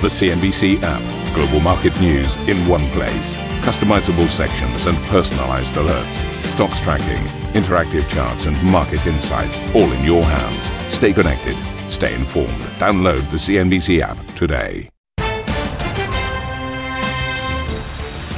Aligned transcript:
The 0.00 0.06
CNBC 0.06 0.80
app. 0.84 1.34
Global 1.34 1.58
market 1.58 2.00
news 2.00 2.36
in 2.48 2.56
one 2.68 2.88
place. 2.90 3.36
Customizable 3.66 4.28
sections 4.28 4.86
and 4.86 4.96
personalized 5.08 5.74
alerts. 5.74 6.22
Stocks 6.44 6.80
tracking, 6.80 7.24
interactive 7.60 8.08
charts, 8.08 8.46
and 8.46 8.62
market 8.62 9.04
insights 9.08 9.58
all 9.74 9.90
in 9.90 10.04
your 10.04 10.22
hands. 10.22 10.70
Stay 10.94 11.12
connected. 11.12 11.56
Stay 11.90 12.14
informed. 12.14 12.60
Download 12.78 13.28
the 13.32 13.38
CNBC 13.38 14.00
app 14.00 14.16
today. 14.36 14.88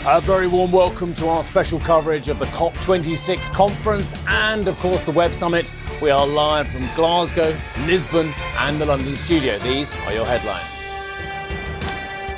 A 0.07 0.21
very 0.23 0.47
warm 0.47 0.73
welcome 0.73 1.13
to 1.13 1.29
our 1.29 1.45
special 1.45 1.79
coverage 1.79 2.31
of 2.31 2.39
the 2.39 2.47
COP26 2.47 3.53
conference 3.53 4.15
and, 4.29 4.67
of 4.67 4.79
course, 4.79 5.03
the 5.03 5.13
Web 5.13 5.35
Summit. 5.35 5.71
We 6.01 6.09
are 6.09 6.27
live 6.27 6.69
from 6.69 6.89
Glasgow, 6.97 7.55
Lisbon, 7.81 8.33
and 8.61 8.81
the 8.81 8.87
London 8.87 9.15
studio. 9.15 9.59
These 9.59 9.95
are 10.07 10.15
your 10.15 10.25
headlines. 10.25 10.80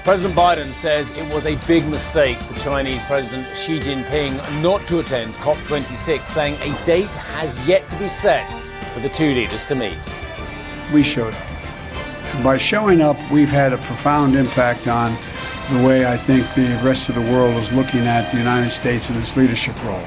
President 0.05 0.35
Biden 0.35 0.73
says 0.73 1.13
it 1.13 1.33
was 1.33 1.47
a 1.47 1.55
big 1.69 1.87
mistake 1.87 2.37
for 2.43 2.59
Chinese 2.59 3.05
President 3.05 3.57
Xi 3.57 3.79
Jinping 3.79 4.61
not 4.61 4.85
to 4.89 4.99
attend 4.99 5.33
COP26, 5.35 6.27
saying 6.27 6.57
a 6.57 6.85
date 6.85 7.07
has 7.07 7.65
yet 7.69 7.89
to 7.89 7.97
be 7.97 8.09
set 8.09 8.51
for 8.93 8.99
the 8.99 9.09
two 9.11 9.33
leaders 9.33 9.65
to 9.67 9.77
meet. 9.77 10.05
We 10.93 11.05
showed 11.05 11.33
up. 11.33 11.51
And 12.35 12.43
by 12.43 12.57
showing 12.57 13.01
up, 13.01 13.17
we've 13.31 13.49
had 13.49 13.73
a 13.73 13.79
profound 13.79 14.35
impact 14.35 14.89
on 14.89 15.17
the 15.71 15.87
way 15.87 16.05
I 16.05 16.17
think 16.17 16.53
the 16.55 16.81
rest 16.83 17.09
of 17.09 17.15
the 17.15 17.33
world 17.33 17.55
is 17.61 17.73
looking 17.73 18.01
at 18.01 18.29
the 18.33 18.39
United 18.39 18.71
States 18.71 19.09
and 19.09 19.17
its 19.21 19.37
leadership 19.37 19.81
role. 19.85 20.05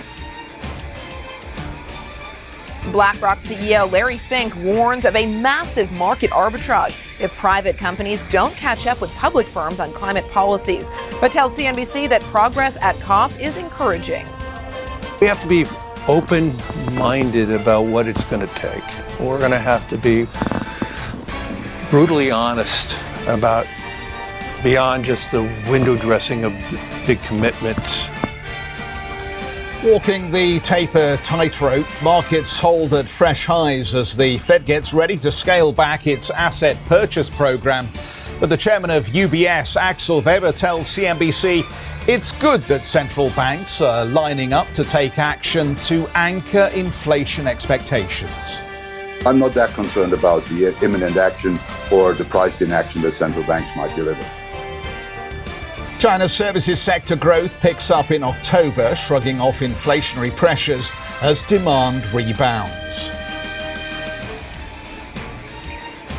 BlackRock 2.91 3.39
CEO 3.39 3.91
Larry 3.91 4.17
Fink 4.17 4.55
warns 4.57 5.05
of 5.05 5.15
a 5.15 5.25
massive 5.25 5.91
market 5.91 6.31
arbitrage 6.31 6.97
if 7.19 7.35
private 7.37 7.77
companies 7.77 8.23
don't 8.29 8.53
catch 8.55 8.87
up 8.87 9.01
with 9.01 9.13
public 9.15 9.47
firms 9.47 9.79
on 9.79 9.91
climate 9.93 10.29
policies, 10.31 10.89
but 11.21 11.31
tells 11.31 11.57
CNBC 11.57 12.09
that 12.09 12.21
progress 12.23 12.77
at 12.81 12.99
COP 12.99 13.31
is 13.39 13.57
encouraging. 13.57 14.27
We 15.19 15.27
have 15.27 15.41
to 15.41 15.47
be 15.47 15.65
open 16.07 16.53
minded 16.93 17.51
about 17.51 17.83
what 17.83 18.07
it's 18.07 18.23
going 18.25 18.47
to 18.47 18.53
take. 18.55 18.83
We're 19.19 19.39
going 19.39 19.51
to 19.51 19.59
have 19.59 19.87
to 19.89 19.97
be 19.97 20.27
brutally 21.89 22.31
honest 22.31 22.97
about 23.27 23.65
beyond 24.63 25.05
just 25.05 25.31
the 25.31 25.43
window 25.69 25.95
dressing 25.95 26.43
of 26.43 26.53
big 27.05 27.21
commitments 27.23 28.05
Walking 29.85 30.31
the 30.31 30.59
taper 30.61 31.15
tightrope, 31.17 31.85
markets 32.01 32.59
hold 32.59 32.95
at 32.95 33.05
fresh 33.07 33.45
highs 33.45 33.93
as 33.93 34.15
the 34.15 34.39
Fed 34.39 34.65
gets 34.65 34.95
ready 34.95 35.15
to 35.17 35.31
scale 35.31 35.71
back 35.71 36.07
its 36.07 36.31
asset 36.31 36.75
purchase 36.87 37.29
program. 37.29 37.87
But 38.39 38.49
the 38.49 38.57
chairman 38.57 38.89
of 38.89 39.05
UBS, 39.05 39.77
Axel 39.77 40.23
Weber, 40.23 40.53
tells 40.53 40.87
CNBC 40.87 41.63
it's 42.07 42.31
good 42.31 42.61
that 42.61 42.87
central 42.87 43.29
banks 43.31 43.79
are 43.79 44.05
lining 44.05 44.53
up 44.53 44.67
to 44.69 44.83
take 44.83 45.19
action 45.19 45.75
to 45.75 46.07
anchor 46.15 46.71
inflation 46.73 47.45
expectations. 47.45 48.61
I'm 49.23 49.37
not 49.37 49.53
that 49.53 49.69
concerned 49.75 50.13
about 50.13 50.45
the 50.45 50.75
imminent 50.83 51.15
action 51.17 51.59
or 51.91 52.13
the 52.13 52.25
priced 52.25 52.63
in 52.63 52.71
action 52.71 53.03
that 53.03 53.13
central 53.13 53.45
banks 53.45 53.69
might 53.77 53.95
deliver. 53.95 54.25
China's 55.99 56.33
services 56.33 56.81
sector 56.81 57.15
growth 57.15 57.59
picks 57.61 57.89
up 57.89 58.11
in 58.11 58.21
October, 58.21 58.93
shrugging 58.95 59.39
off 59.39 59.59
inflationary 59.59 60.35
pressures 60.35 60.91
as 61.21 61.41
demand 61.43 62.05
rebounds. 62.13 63.09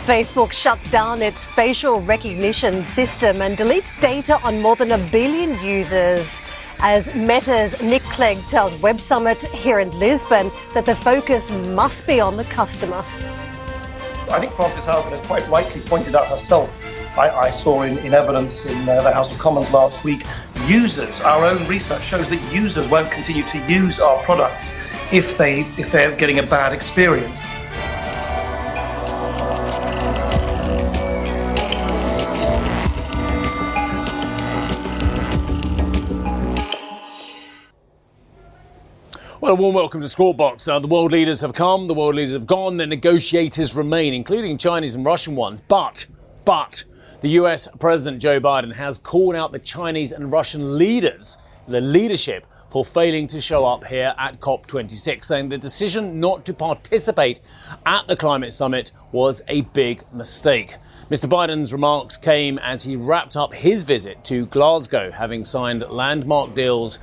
Facebook 0.06 0.52
shuts 0.52 0.91
down 0.91 1.20
its 1.20 1.44
facial 1.44 2.00
recognition 2.00 2.84
system 2.84 3.42
and 3.42 3.58
deletes 3.58 3.98
data 4.00 4.41
on 4.42 4.62
more 4.62 4.77
than 4.77 4.92
a 4.92 4.98
billion 5.10 5.60
users. 5.62 6.40
As 6.78 7.14
Meta's 7.14 7.80
Nick 7.83 8.02
Clegg 8.05 8.38
tells 8.46 8.74
Web 8.80 8.98
Summit 8.98 9.42
here 9.48 9.80
in 9.80 9.90
Lisbon 9.98 10.50
that 10.74 10.86
the 10.86 10.94
focus 10.94 11.51
must 11.51 12.06
be 12.06 12.18
on 12.18 12.36
the 12.36 12.45
customer. 12.45 13.05
I 14.30 14.40
think 14.40 14.52
Frances 14.52 14.84
Haugen 14.84 15.11
has 15.11 15.27
quite 15.27 15.46
rightly 15.48 15.80
pointed 15.83 16.14
out 16.14 16.27
herself 16.28 16.74
I, 17.16 17.30
I 17.30 17.50
saw 17.50 17.82
in, 17.82 17.96
in 17.98 18.12
evidence 18.12 18.66
in 18.66 18.86
uh, 18.86 19.00
the 19.00 19.10
House 19.10 19.32
of 19.32 19.38
Commons 19.38 19.72
last 19.72 20.04
week, 20.04 20.27
users, 20.66 21.20
our 21.20 21.46
own 21.46 21.66
research 21.66 22.04
shows 22.04 22.28
that 22.28 22.54
users 22.54 22.86
won't 22.88 23.10
continue 23.10 23.42
to 23.44 23.58
use 23.66 24.00
our 24.00 24.22
products 24.22 24.72
if 25.10 25.38
they 25.38 25.60
if 25.78 25.90
they're 25.90 26.14
getting 26.14 26.40
a 26.40 26.42
bad 26.42 26.74
experience. 26.74 27.40
Well, 39.40 39.52
a 39.52 39.54
warm 39.54 39.74
welcome 39.74 40.02
to 40.02 40.08
Squawk 40.08 40.36
Box. 40.36 40.68
Uh, 40.68 40.80
the 40.80 40.88
world 40.88 41.12
leaders 41.12 41.40
have 41.40 41.54
come, 41.54 41.86
the 41.86 41.94
world 41.94 42.16
leaders 42.16 42.34
have 42.34 42.46
gone, 42.46 42.77
the 42.77 42.86
negotiators 42.86 43.74
remain, 43.74 44.12
including 44.12 44.58
Chinese 44.58 44.94
and 44.94 45.04
Russian 45.04 45.34
ones. 45.34 45.62
But, 45.62 46.06
but, 46.44 46.84
the 47.27 47.33
US 47.42 47.67
President 47.81 48.23
Joe 48.23 48.39
Biden 48.39 48.73
has 48.73 48.98
called 48.98 49.35
out 49.35 49.51
the 49.51 49.59
Chinese 49.59 50.13
and 50.13 50.31
Russian 50.31 50.79
leaders, 50.79 51.39
the 51.67 51.81
leadership, 51.81 52.47
for 52.70 52.85
failing 52.85 53.27
to 53.27 53.41
show 53.41 53.64
up 53.64 53.85
here 53.85 54.14
at 54.17 54.39
COP26, 54.39 55.25
saying 55.25 55.48
the 55.48 55.59
decision 55.59 56.20
not 56.20 56.45
to 56.45 56.55
participate 56.55 57.41
at 57.85 58.07
the 58.07 58.14
climate 58.14 58.53
summit 58.53 58.92
was 59.11 59.42
a 59.48 59.63
big 59.63 60.05
mistake. 60.13 60.77
Mr. 61.11 61.29
Biden's 61.29 61.73
remarks 61.73 62.17
came 62.17 62.61
as 62.61 62.85
he 62.85 62.95
wrapped 62.95 63.37
up 63.37 63.53
his 63.53 63.83
visit 63.83 64.23
to 64.23 64.47
Glasgow, 64.47 65.11
having 65.11 65.45
signed 65.45 65.85
landmark 65.91 66.55
deals 66.55 67.01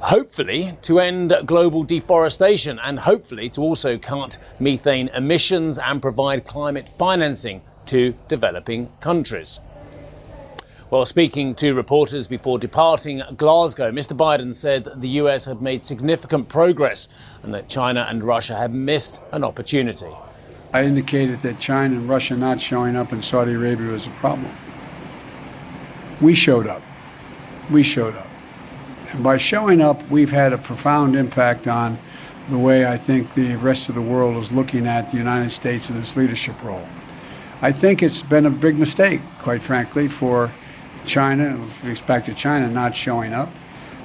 hopefully 0.00 0.78
to 0.80 0.98
end 0.98 1.34
global 1.44 1.82
deforestation 1.82 2.78
and 2.82 3.00
hopefully 3.00 3.50
to 3.50 3.60
also 3.60 3.98
cut 3.98 4.38
methane 4.58 5.08
emissions 5.08 5.78
and 5.78 6.00
provide 6.00 6.46
climate 6.46 6.88
financing 6.88 7.60
to 7.88 8.14
developing 8.28 8.90
countries. 9.00 9.60
While 10.88 11.04
speaking 11.04 11.54
to 11.56 11.74
reporters 11.74 12.28
before 12.28 12.58
departing 12.58 13.22
Glasgow, 13.36 13.90
Mr. 13.90 14.16
Biden 14.16 14.54
said 14.54 14.88
the 14.96 15.20
US 15.20 15.44
had 15.44 15.60
made 15.60 15.82
significant 15.82 16.48
progress 16.48 17.10
and 17.42 17.52
that 17.52 17.68
China 17.68 18.06
and 18.08 18.24
Russia 18.24 18.56
had 18.56 18.72
missed 18.72 19.20
an 19.30 19.44
opportunity. 19.44 20.10
I 20.72 20.84
indicated 20.84 21.42
that 21.42 21.58
China 21.58 21.96
and 21.96 22.08
Russia 22.08 22.36
not 22.36 22.60
showing 22.60 22.96
up 22.96 23.12
in 23.12 23.22
Saudi 23.22 23.52
Arabia 23.52 23.88
was 23.88 24.06
a 24.06 24.10
problem. 24.10 24.50
We 26.22 26.34
showed 26.34 26.66
up. 26.66 26.82
We 27.70 27.82
showed 27.82 28.16
up. 28.16 28.26
And 29.10 29.22
by 29.22 29.36
showing 29.36 29.82
up, 29.82 30.08
we've 30.08 30.30
had 30.30 30.54
a 30.54 30.58
profound 30.58 31.16
impact 31.16 31.68
on 31.68 31.98
the 32.48 32.58
way 32.58 32.86
I 32.86 32.96
think 32.96 33.34
the 33.34 33.56
rest 33.56 33.90
of 33.90 33.94
the 33.94 34.02
world 34.02 34.42
is 34.42 34.52
looking 34.52 34.86
at 34.86 35.10
the 35.10 35.18
United 35.18 35.50
States 35.50 35.90
and 35.90 35.98
its 35.98 36.16
leadership 36.16 36.62
role. 36.62 36.86
I 37.60 37.72
think 37.72 38.04
it's 38.04 38.22
been 38.22 38.46
a 38.46 38.50
big 38.50 38.78
mistake, 38.78 39.20
quite 39.40 39.62
frankly, 39.62 40.06
for 40.06 40.52
China, 41.04 41.56
with 41.58 41.84
respect 41.84 42.26
to 42.26 42.34
China 42.34 42.70
not 42.70 42.94
showing 42.94 43.32
up. 43.32 43.48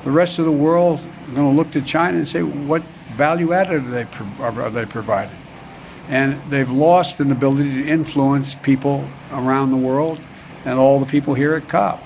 The 0.04 0.10
rest 0.10 0.40
of 0.40 0.46
the 0.46 0.52
world 0.52 1.00
is 1.28 1.36
going 1.36 1.52
to 1.52 1.56
look 1.56 1.70
to 1.72 1.82
China 1.82 2.18
and 2.18 2.28
say, 2.28 2.42
what 2.42 2.82
value 3.14 3.54
added 3.54 3.86
are 3.86 4.04
they, 4.04 4.08
are 4.42 4.70
they 4.72 4.86
providing? 4.86 5.38
And 6.10 6.42
they've 6.50 6.70
lost 6.70 7.20
an 7.20 7.32
ability 7.32 7.84
to 7.84 7.88
influence 7.88 8.56
people 8.56 9.08
around 9.32 9.70
the 9.70 9.78
world 9.78 10.20
and 10.66 10.80
all 10.80 11.00
the 11.00 11.06
people 11.06 11.36
here 11.36 11.54
at 11.54 11.68
COP. 11.68 12.04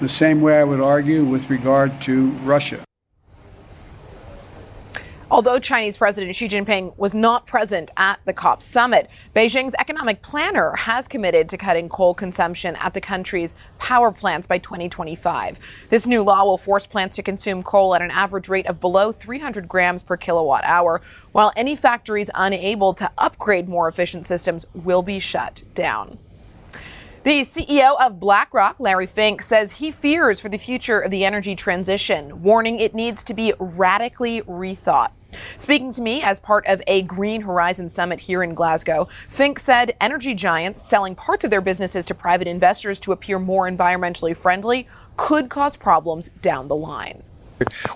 The 0.00 0.08
same 0.08 0.40
way 0.40 0.58
I 0.58 0.64
would 0.64 0.80
argue 0.80 1.24
with 1.24 1.48
regard 1.48 2.00
to 2.02 2.30
Russia. 2.42 2.87
Although 5.30 5.58
Chinese 5.58 5.98
President 5.98 6.34
Xi 6.34 6.48
Jinping 6.48 6.96
was 6.96 7.14
not 7.14 7.44
present 7.44 7.90
at 7.98 8.18
the 8.24 8.32
COP 8.32 8.62
summit, 8.62 9.10
Beijing's 9.36 9.74
economic 9.78 10.22
planner 10.22 10.74
has 10.74 11.06
committed 11.06 11.50
to 11.50 11.58
cutting 11.58 11.90
coal 11.90 12.14
consumption 12.14 12.74
at 12.76 12.94
the 12.94 13.00
country's 13.02 13.54
power 13.78 14.10
plants 14.10 14.46
by 14.46 14.56
2025. 14.56 15.58
This 15.90 16.06
new 16.06 16.22
law 16.22 16.44
will 16.46 16.56
force 16.56 16.86
plants 16.86 17.14
to 17.16 17.22
consume 17.22 17.62
coal 17.62 17.94
at 17.94 18.00
an 18.00 18.10
average 18.10 18.48
rate 18.48 18.66
of 18.68 18.80
below 18.80 19.12
300 19.12 19.68
grams 19.68 20.02
per 20.02 20.16
kilowatt 20.16 20.64
hour, 20.64 21.02
while 21.32 21.52
any 21.56 21.76
factories 21.76 22.30
unable 22.34 22.94
to 22.94 23.10
upgrade 23.18 23.68
more 23.68 23.86
efficient 23.86 24.24
systems 24.24 24.64
will 24.72 25.02
be 25.02 25.18
shut 25.18 25.62
down. 25.74 26.18
The 27.24 27.40
CEO 27.40 28.00
of 28.00 28.20
BlackRock, 28.20 28.78
Larry 28.78 29.06
Fink, 29.06 29.42
says 29.42 29.72
he 29.72 29.90
fears 29.90 30.38
for 30.38 30.48
the 30.48 30.56
future 30.56 31.00
of 31.00 31.10
the 31.10 31.24
energy 31.24 31.56
transition, 31.56 32.44
warning 32.44 32.78
it 32.78 32.94
needs 32.94 33.24
to 33.24 33.34
be 33.34 33.52
radically 33.58 34.42
rethought. 34.42 35.10
Speaking 35.56 35.90
to 35.92 36.00
me 36.00 36.22
as 36.22 36.38
part 36.38 36.64
of 36.68 36.80
a 36.86 37.02
Green 37.02 37.40
Horizon 37.40 37.88
Summit 37.88 38.20
here 38.20 38.44
in 38.44 38.54
Glasgow, 38.54 39.08
Fink 39.28 39.58
said 39.58 39.96
energy 40.00 40.32
giants 40.32 40.80
selling 40.80 41.16
parts 41.16 41.44
of 41.44 41.50
their 41.50 41.60
businesses 41.60 42.06
to 42.06 42.14
private 42.14 42.46
investors 42.46 43.00
to 43.00 43.12
appear 43.12 43.40
more 43.40 43.68
environmentally 43.68 44.34
friendly 44.36 44.86
could 45.16 45.48
cause 45.48 45.76
problems 45.76 46.28
down 46.40 46.68
the 46.68 46.76
line. 46.76 47.24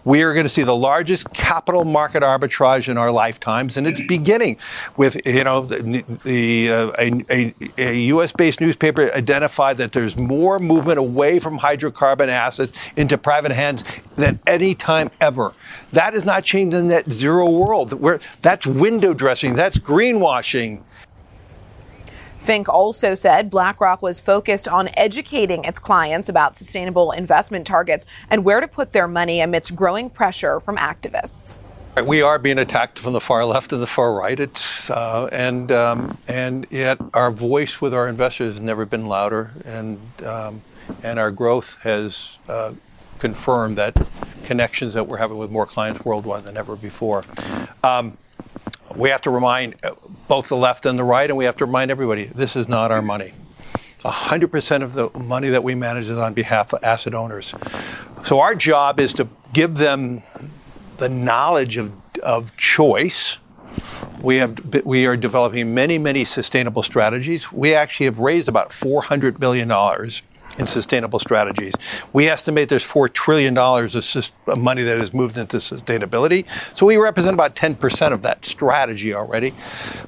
We 0.04 0.22
are 0.22 0.32
going 0.34 0.44
to 0.44 0.50
see 0.50 0.62
the 0.62 0.76
largest 0.76 1.32
capital 1.32 1.84
market 1.84 2.22
arbitrage 2.22 2.88
in 2.88 2.98
our 2.98 3.10
lifetimes, 3.10 3.76
and 3.76 3.86
it's 3.86 4.00
beginning 4.06 4.58
with 4.96 5.24
you 5.26 5.44
know 5.44 5.62
the, 5.62 6.04
the 6.24 6.70
uh, 6.70 6.92
a, 6.98 7.24
a, 7.30 7.54
a, 7.78 7.94
U.S.-based 8.12 8.60
newspaper 8.60 9.12
identified 9.14 9.76
that 9.78 9.92
there's 9.92 10.16
more 10.16 10.58
movement 10.58 10.98
away 10.98 11.38
from 11.38 11.58
hydrocarbon 11.58 12.28
assets 12.28 12.78
into 12.96 13.16
private 13.18 13.52
hands 13.52 13.84
than 14.16 14.40
any 14.46 14.74
time 14.74 15.10
ever. 15.20 15.54
That 15.92 16.14
is 16.14 16.24
not 16.24 16.44
changing 16.44 16.88
the 16.88 16.94
net 16.94 17.10
zero 17.10 17.48
world. 17.48 17.92
Where 17.92 18.20
that's 18.40 18.66
window 18.66 19.14
dressing, 19.14 19.54
that's 19.54 19.78
greenwashing. 19.78 20.82
Fink 22.42 22.68
also 22.68 23.14
said 23.14 23.50
BlackRock 23.50 24.02
was 24.02 24.18
focused 24.18 24.66
on 24.66 24.90
educating 24.96 25.62
its 25.62 25.78
clients 25.78 26.28
about 26.28 26.56
sustainable 26.56 27.12
investment 27.12 27.64
targets 27.64 28.04
and 28.30 28.44
where 28.44 28.58
to 28.60 28.66
put 28.66 28.90
their 28.90 29.06
money 29.06 29.40
amidst 29.40 29.76
growing 29.76 30.10
pressure 30.10 30.58
from 30.58 30.76
activists. 30.76 31.60
We 32.04 32.20
are 32.20 32.40
being 32.40 32.58
attacked 32.58 32.98
from 32.98 33.12
the 33.12 33.20
far 33.20 33.44
left 33.44 33.72
and 33.72 33.80
the 33.80 33.86
far 33.86 34.12
right. 34.12 34.40
It's 34.40 34.90
uh, 34.90 35.28
and 35.30 35.70
um, 35.70 36.18
and 36.26 36.66
yet 36.68 36.98
our 37.14 37.30
voice 37.30 37.80
with 37.80 37.94
our 37.94 38.08
investors 38.08 38.54
has 38.54 38.60
never 38.60 38.86
been 38.86 39.06
louder, 39.06 39.52
and 39.64 40.00
um, 40.24 40.62
and 41.02 41.20
our 41.20 41.30
growth 41.30 41.80
has 41.84 42.38
uh, 42.48 42.72
confirmed 43.18 43.76
that 43.78 43.94
connections 44.44 44.94
that 44.94 45.04
we're 45.06 45.18
having 45.18 45.36
with 45.36 45.50
more 45.50 45.66
clients 45.66 46.04
worldwide 46.04 46.44
than 46.44 46.56
ever 46.56 46.74
before. 46.74 47.24
Um, 47.84 48.16
we 48.96 49.10
have 49.10 49.20
to 49.22 49.30
remind 49.30 49.76
uh, 49.82 49.94
both 50.28 50.48
the 50.48 50.56
left 50.56 50.86
and 50.86 50.98
the 50.98 51.04
right, 51.04 51.28
and 51.28 51.36
we 51.36 51.44
have 51.44 51.56
to 51.56 51.64
remind 51.64 51.90
everybody 51.90 52.24
this 52.24 52.56
is 52.56 52.68
not 52.68 52.90
our 52.90 53.02
money. 53.02 53.32
100% 54.00 54.82
of 54.82 54.94
the 54.94 55.10
money 55.18 55.48
that 55.48 55.62
we 55.62 55.74
manage 55.74 56.08
is 56.08 56.18
on 56.18 56.34
behalf 56.34 56.72
of 56.72 56.82
asset 56.82 57.14
owners. 57.14 57.54
So 58.24 58.40
our 58.40 58.54
job 58.54 58.98
is 58.98 59.12
to 59.14 59.28
give 59.52 59.76
them 59.76 60.22
the 60.98 61.08
knowledge 61.08 61.76
of, 61.76 61.92
of 62.22 62.56
choice. 62.56 63.38
We 64.20 64.36
have 64.36 64.84
we 64.84 65.06
are 65.06 65.16
developing 65.16 65.74
many 65.74 65.98
many 65.98 66.24
sustainable 66.24 66.82
strategies. 66.82 67.50
We 67.50 67.74
actually 67.74 68.06
have 68.06 68.18
raised 68.18 68.48
about 68.48 68.72
400 68.72 69.40
billion 69.40 69.68
dollars 69.68 70.22
in 70.58 70.66
sustainable 70.66 71.18
strategies. 71.18 71.74
We 72.12 72.28
estimate 72.28 72.68
there's 72.68 72.84
$4 72.84 73.12
trillion 73.12 73.56
of 73.56 74.58
money 74.58 74.82
that 74.82 74.98
has 74.98 75.12
moved 75.12 75.36
into 75.36 75.58
sustainability. 75.58 76.46
So 76.76 76.86
we 76.86 76.96
represent 76.96 77.34
about 77.34 77.54
10% 77.56 78.12
of 78.12 78.22
that 78.22 78.44
strategy 78.44 79.14
already. 79.14 79.54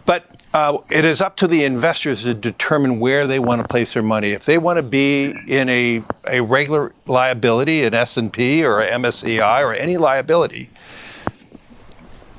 But 0.04 0.26
uh, 0.54 0.78
it 0.88 1.04
is 1.04 1.20
up 1.20 1.36
to 1.36 1.48
the 1.48 1.64
investors 1.64 2.22
to 2.22 2.32
determine 2.32 3.00
where 3.00 3.26
they 3.26 3.40
want 3.40 3.60
to 3.60 3.66
place 3.66 3.94
their 3.94 4.04
money. 4.04 4.30
If 4.30 4.44
they 4.44 4.56
want 4.56 4.76
to 4.76 4.84
be 4.84 5.34
in 5.48 5.68
a, 5.68 6.02
a 6.30 6.42
regular 6.42 6.92
liability, 7.06 7.82
an 7.82 7.92
S&P 7.92 8.64
or 8.64 8.80
a 8.80 8.88
MSCI 8.88 9.62
or 9.62 9.74
any 9.74 9.96
liability, 9.96 10.70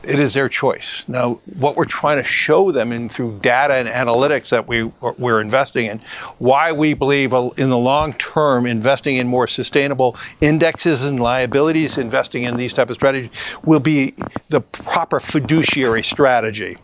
it 0.06 0.19
is 0.19 0.34
their 0.34 0.50
choice. 0.50 1.04
Now, 1.07 1.40
what 1.57 1.75
we're 1.75 1.86
trying 1.86 2.18
to 2.18 2.24
show 2.24 2.72
them 2.72 2.92
in 2.92 3.10
through 3.10 3.40
data 3.40 3.74
and 3.74 3.88
analytics 3.88 4.50
that 4.50 4.68
we 4.68 4.84
we're 5.18 5.42
investing 5.42 5.88
in, 5.88 6.00
why 6.38 6.72
we 6.72 6.94
believe 6.94 7.34
uh, 7.34 7.50
in 7.57 7.69
the 7.69 7.78
long 7.78 8.13
term 8.13 8.66
investing 8.66 9.18
in 9.18 9.28
more 9.28 9.48
sustainable 9.48 10.16
indexes 10.42 11.04
and 11.04 11.19
liabilities, 11.19 11.98
investing 11.98 12.44
in 12.44 12.57
these 12.57 12.74
type 12.74 12.90
of 12.90 12.96
strategies 12.96 13.31
will 13.63 13.80
be 13.80 14.13
the 14.50 14.62
proper 14.62 15.19
fiduciary 15.19 16.04
strategy. 16.04 16.78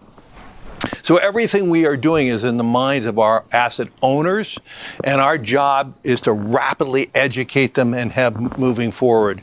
So 1.04 1.18
everything 1.18 1.70
we 1.70 1.86
are 1.86 1.98
doing 1.98 2.28
is 2.28 2.44
in 2.44 2.58
the 2.58 2.64
minds 2.64 3.06
of 3.06 3.20
our 3.20 3.46
asset 3.52 3.90
owners, 4.02 4.58
and 5.04 5.22
our 5.22 5.38
job 5.38 5.96
is 6.04 6.22
to 6.22 6.32
rapidly 6.32 7.12
educate 7.14 7.74
them 7.74 7.94
and 7.94 8.12
have 8.14 8.58
moving 8.58 8.92
forward. 8.92 9.42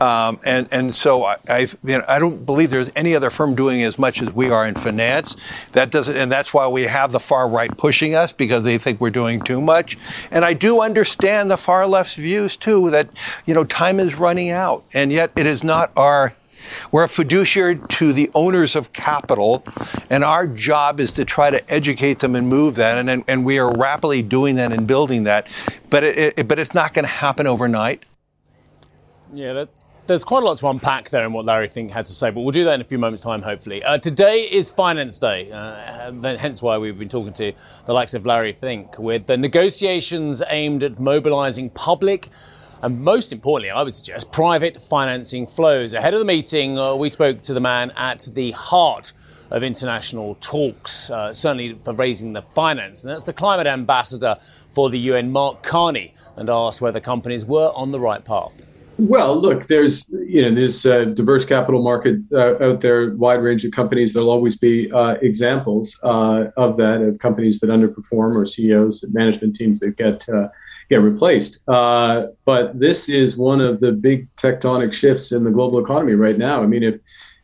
Um, 0.00 0.40
and 0.44 0.66
and 0.72 0.94
so 0.94 1.24
I 1.24 1.68
you 1.84 1.98
know, 1.98 2.04
I, 2.08 2.18
don't 2.18 2.46
believe 2.46 2.70
there's 2.70 2.90
any 2.96 3.14
other 3.14 3.28
firm 3.28 3.54
doing 3.54 3.82
as 3.82 3.98
much 3.98 4.22
as 4.22 4.32
we 4.32 4.50
are 4.50 4.66
in 4.66 4.74
finance. 4.74 5.36
That 5.72 5.90
doesn't, 5.90 6.16
and 6.16 6.32
that's 6.32 6.54
why 6.54 6.66
we 6.68 6.84
have 6.84 7.12
the 7.12 7.20
far 7.20 7.46
right 7.46 7.76
pushing 7.76 8.14
us 8.14 8.32
because 8.32 8.64
they 8.64 8.78
think 8.78 8.98
we're 8.98 9.10
doing 9.10 9.42
too 9.42 9.60
much. 9.60 9.98
And 10.30 10.42
I 10.42 10.54
do 10.54 10.80
understand 10.80 11.50
the 11.50 11.58
far 11.58 11.86
left's 11.86 12.14
views 12.14 12.56
too 12.56 12.88
that 12.90 13.10
you 13.44 13.52
know 13.52 13.64
time 13.64 14.00
is 14.00 14.14
running 14.14 14.48
out, 14.48 14.84
and 14.94 15.12
yet 15.12 15.32
it 15.36 15.44
is 15.44 15.62
not 15.62 15.92
our 15.96 16.34
we're 16.90 17.04
a 17.04 17.08
fiduciary 17.08 17.80
to 17.88 18.12
the 18.12 18.30
owners 18.34 18.76
of 18.76 18.92
capital, 18.92 19.64
and 20.08 20.24
our 20.24 20.46
job 20.46 21.00
is 21.00 21.10
to 21.12 21.24
try 21.24 21.50
to 21.50 21.72
educate 21.72 22.20
them 22.20 22.34
and 22.34 22.48
move 22.48 22.74
that. 22.76 22.98
And, 22.98 23.24
and 23.26 23.44
we 23.44 23.58
are 23.58 23.72
rapidly 23.72 24.22
doing 24.22 24.56
that 24.56 24.72
and 24.72 24.86
building 24.86 25.24
that. 25.24 25.48
But, 25.88 26.04
it, 26.04 26.38
it 26.38 26.48
but 26.48 26.58
it's 26.58 26.74
not 26.74 26.94
going 26.94 27.04
to 27.04 27.10
happen 27.10 27.46
overnight. 27.46 28.04
Yeah, 29.32 29.52
that, 29.52 29.68
there's 30.06 30.24
quite 30.24 30.42
a 30.42 30.46
lot 30.46 30.58
to 30.58 30.68
unpack 30.68 31.10
there 31.10 31.24
in 31.24 31.32
what 31.32 31.44
Larry 31.44 31.68
Fink 31.68 31.92
had 31.92 32.06
to 32.06 32.12
say, 32.12 32.30
but 32.30 32.40
we'll 32.40 32.50
do 32.50 32.64
that 32.64 32.74
in 32.74 32.80
a 32.80 32.84
few 32.84 32.98
moments' 32.98 33.22
time, 33.22 33.42
hopefully. 33.42 33.84
Uh, 33.84 33.96
today 33.96 34.40
is 34.40 34.68
Finance 34.68 35.20
Day, 35.20 35.52
uh, 35.52 36.36
hence 36.36 36.60
why 36.60 36.78
we've 36.78 36.98
been 36.98 37.08
talking 37.08 37.32
to 37.34 37.52
the 37.86 37.92
likes 37.92 38.12
of 38.14 38.26
Larry 38.26 38.52
Fink, 38.52 38.98
with 38.98 39.26
the 39.26 39.36
negotiations 39.36 40.42
aimed 40.48 40.82
at 40.82 40.98
mobilizing 40.98 41.70
public 41.70 42.28
and 42.82 43.00
most 43.00 43.32
importantly, 43.32 43.70
I 43.70 43.82
would 43.82 43.94
suggest 43.94 44.32
private 44.32 44.80
financing 44.80 45.46
flows. 45.46 45.92
Ahead 45.92 46.14
of 46.14 46.20
the 46.20 46.26
meeting, 46.26 46.78
uh, 46.78 46.94
we 46.94 47.08
spoke 47.08 47.42
to 47.42 47.54
the 47.54 47.60
man 47.60 47.90
at 47.92 48.28
the 48.32 48.52
heart 48.52 49.12
of 49.50 49.62
international 49.62 50.36
talks, 50.36 51.10
uh, 51.10 51.32
certainly 51.32 51.74
for 51.74 51.92
raising 51.92 52.32
the 52.32 52.42
finance, 52.42 53.04
and 53.04 53.12
that's 53.12 53.24
the 53.24 53.32
climate 53.32 53.66
ambassador 53.66 54.36
for 54.72 54.88
the 54.88 54.98
UN, 54.98 55.32
Mark 55.32 55.62
Carney, 55.62 56.14
and 56.36 56.48
asked 56.48 56.80
whether 56.80 57.00
companies 57.00 57.44
were 57.44 57.72
on 57.74 57.90
the 57.90 57.98
right 57.98 58.24
path. 58.24 58.62
Well, 58.96 59.34
look, 59.34 59.66
there's 59.66 60.10
you 60.10 60.42
know 60.42 60.54
there's 60.54 60.84
a 60.84 61.06
diverse 61.06 61.46
capital 61.46 61.82
market 61.82 62.18
uh, 62.32 62.62
out 62.62 62.82
there, 62.82 63.14
wide 63.16 63.40
range 63.40 63.64
of 63.64 63.72
companies. 63.72 64.12
There'll 64.12 64.30
always 64.30 64.56
be 64.56 64.92
uh, 64.92 65.16
examples 65.22 65.98
uh, 66.02 66.48
of 66.58 66.76
that 66.76 67.00
of 67.00 67.18
companies 67.18 67.60
that 67.60 67.70
underperform 67.70 68.36
or 68.36 68.44
CEOs, 68.44 69.04
management 69.10 69.56
teams 69.56 69.80
that 69.80 69.96
get 69.96 70.28
uh, 70.28 70.48
get 70.90 71.00
replaced. 71.00 71.62
Uh, 71.68 72.26
but 72.44 72.78
this 72.78 73.08
is 73.08 73.36
one 73.36 73.60
of 73.60 73.80
the 73.80 73.92
big 73.92 74.28
tectonic 74.36 74.92
shifts 74.92 75.32
in 75.32 75.44
the 75.44 75.50
global 75.50 75.78
economy 75.78 76.14
right 76.14 76.36
now. 76.36 76.62
I 76.62 76.66
mean, 76.66 76.82
if 76.82 76.96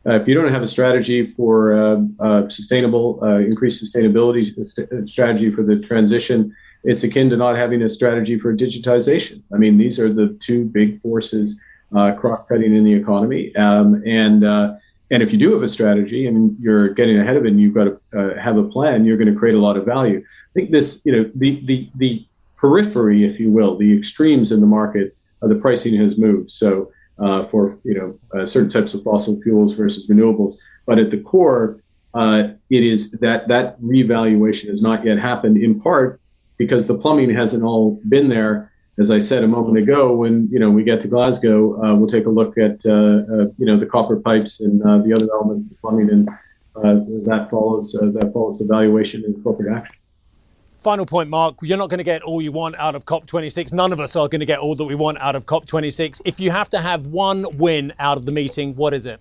uh, 0.05 0.13
if 0.13 0.27
you 0.27 0.35
don't 0.35 0.49
have 0.49 0.61
a 0.61 0.67
strategy 0.67 1.25
for 1.25 1.73
uh, 1.73 2.01
uh 2.19 2.49
sustainable, 2.49 3.19
uh, 3.23 3.39
increased 3.39 3.83
sustainability 3.83 4.45
st- 4.65 5.09
strategy 5.09 5.49
for 5.49 5.63
the 5.63 5.79
transition, 5.79 6.53
it's 6.83 7.03
akin 7.03 7.29
to 7.29 7.37
not 7.37 7.55
having 7.55 7.81
a 7.81 7.89
strategy 7.89 8.37
for 8.37 8.55
digitization. 8.55 9.41
I 9.53 9.57
mean, 9.57 9.77
these 9.77 9.99
are 9.99 10.11
the 10.11 10.37
two 10.41 10.65
big 10.65 11.01
forces 11.01 11.61
uh, 11.95 12.13
cross-cutting 12.13 12.75
in 12.75 12.83
the 12.83 12.93
economy, 12.93 13.55
um, 13.55 14.01
and 14.05 14.43
and 15.09 15.23
if 15.23 15.31
you 15.31 15.39
do 15.39 15.53
have 15.53 15.63
a 15.63 15.67
strategy 15.67 16.27
and 16.27 16.55
you're 16.59 16.89
getting 16.89 17.17
ahead 17.17 17.37
of 17.37 17.45
it 17.45 17.49
and 17.49 17.61
you've 17.61 17.73
got 17.73 17.85
to 17.85 17.99
uh, 18.13 18.41
have 18.41 18.57
a 18.57 18.63
plan, 18.63 19.05
you're 19.05 19.15
going 19.15 19.33
to 19.33 19.39
create 19.39 19.55
a 19.55 19.59
lot 19.59 19.77
of 19.77 19.85
value. 19.85 20.19
I 20.19 20.51
think 20.53 20.71
this, 20.71 21.01
you 21.05 21.13
know, 21.13 21.31
the 21.35 21.65
the 21.65 21.89
the 21.95 22.25
periphery, 22.57 23.23
if 23.23 23.39
you 23.39 23.49
will, 23.49 23.77
the 23.77 23.97
extremes 23.97 24.51
in 24.51 24.59
the 24.59 24.67
market, 24.67 25.15
uh, 25.41 25.47
the 25.47 25.55
pricing 25.55 25.95
has 25.95 26.17
moved. 26.17 26.51
So 26.51 26.91
uh, 27.19 27.45
for 27.45 27.79
you 27.83 27.95
know 27.95 28.39
uh, 28.39 28.45
certain 28.45 28.69
types 28.69 28.93
of 28.93 29.01
fossil 29.03 29.41
fuels 29.41 29.73
versus 29.73 30.07
renewables, 30.07 30.55
but 30.85 30.99
at 30.99 31.09
the 31.09 31.19
core, 31.19 31.81
uh, 32.13 32.49
it 32.69 32.83
is 32.83 33.11
that 33.11 33.47
that 33.47 33.75
revaluation 33.79 34.69
has 34.69 34.81
not 34.81 35.05
yet 35.05 35.17
happened. 35.17 35.57
In 35.57 35.79
part 35.79 36.21
because 36.57 36.87
the 36.87 36.97
plumbing 36.97 37.33
hasn't 37.33 37.63
all 37.63 38.01
been 38.09 38.29
there. 38.29 38.71
As 38.99 39.11
I 39.11 39.19
said 39.19 39.43
a 39.43 39.47
moment 39.47 39.77
ago, 39.77 40.15
when 40.15 40.47
you 40.51 40.59
know 40.59 40.71
we 40.71 40.83
get 40.83 41.01
to 41.01 41.07
Glasgow, 41.07 41.83
uh, 41.83 41.95
we'll 41.95 42.07
take 42.07 42.25
a 42.25 42.31
look 42.31 42.57
at 42.57 42.83
uh, 42.85 43.49
you 43.57 43.65
know 43.65 43.79
the 43.79 43.85
copper 43.85 44.19
pipes 44.19 44.61
and 44.61 44.81
the 44.81 45.13
other 45.15 45.27
elements 45.33 45.69
of 45.69 45.79
plumbing, 45.81 46.09
and 46.09 46.27
that 47.27 47.47
follows 47.51 47.91
that 47.91 48.31
follows 48.33 48.57
the 48.57 48.65
valuation 48.65 49.23
and 49.23 49.43
corporate 49.43 49.75
action. 49.75 49.96
Final 50.79 51.05
point, 51.05 51.29
Mark. 51.29 51.55
You're 51.61 51.77
not 51.77 51.89
going 51.89 51.97
to 51.97 52.03
get 52.03 52.21
all 52.21 52.41
you 52.41 52.51
want 52.51 52.75
out 52.75 52.95
of 52.95 53.05
COP26. 53.05 53.73
None 53.73 53.91
of 53.91 53.99
us 53.99 54.15
are 54.15 54.27
going 54.27 54.39
to 54.39 54.45
get 54.45 54.59
all 54.59 54.75
that 54.75 54.85
we 54.85 54.95
want 54.95 55.19
out 55.19 55.35
of 55.35 55.45
COP26. 55.45 56.21
If 56.23 56.39
you 56.39 56.51
have 56.51 56.69
to 56.69 56.79
have 56.79 57.07
one 57.07 57.45
win 57.57 57.93
out 57.99 58.17
of 58.17 58.25
the 58.25 58.31
meeting, 58.31 58.75
what 58.75 58.93
is 58.93 59.07
it? 59.07 59.19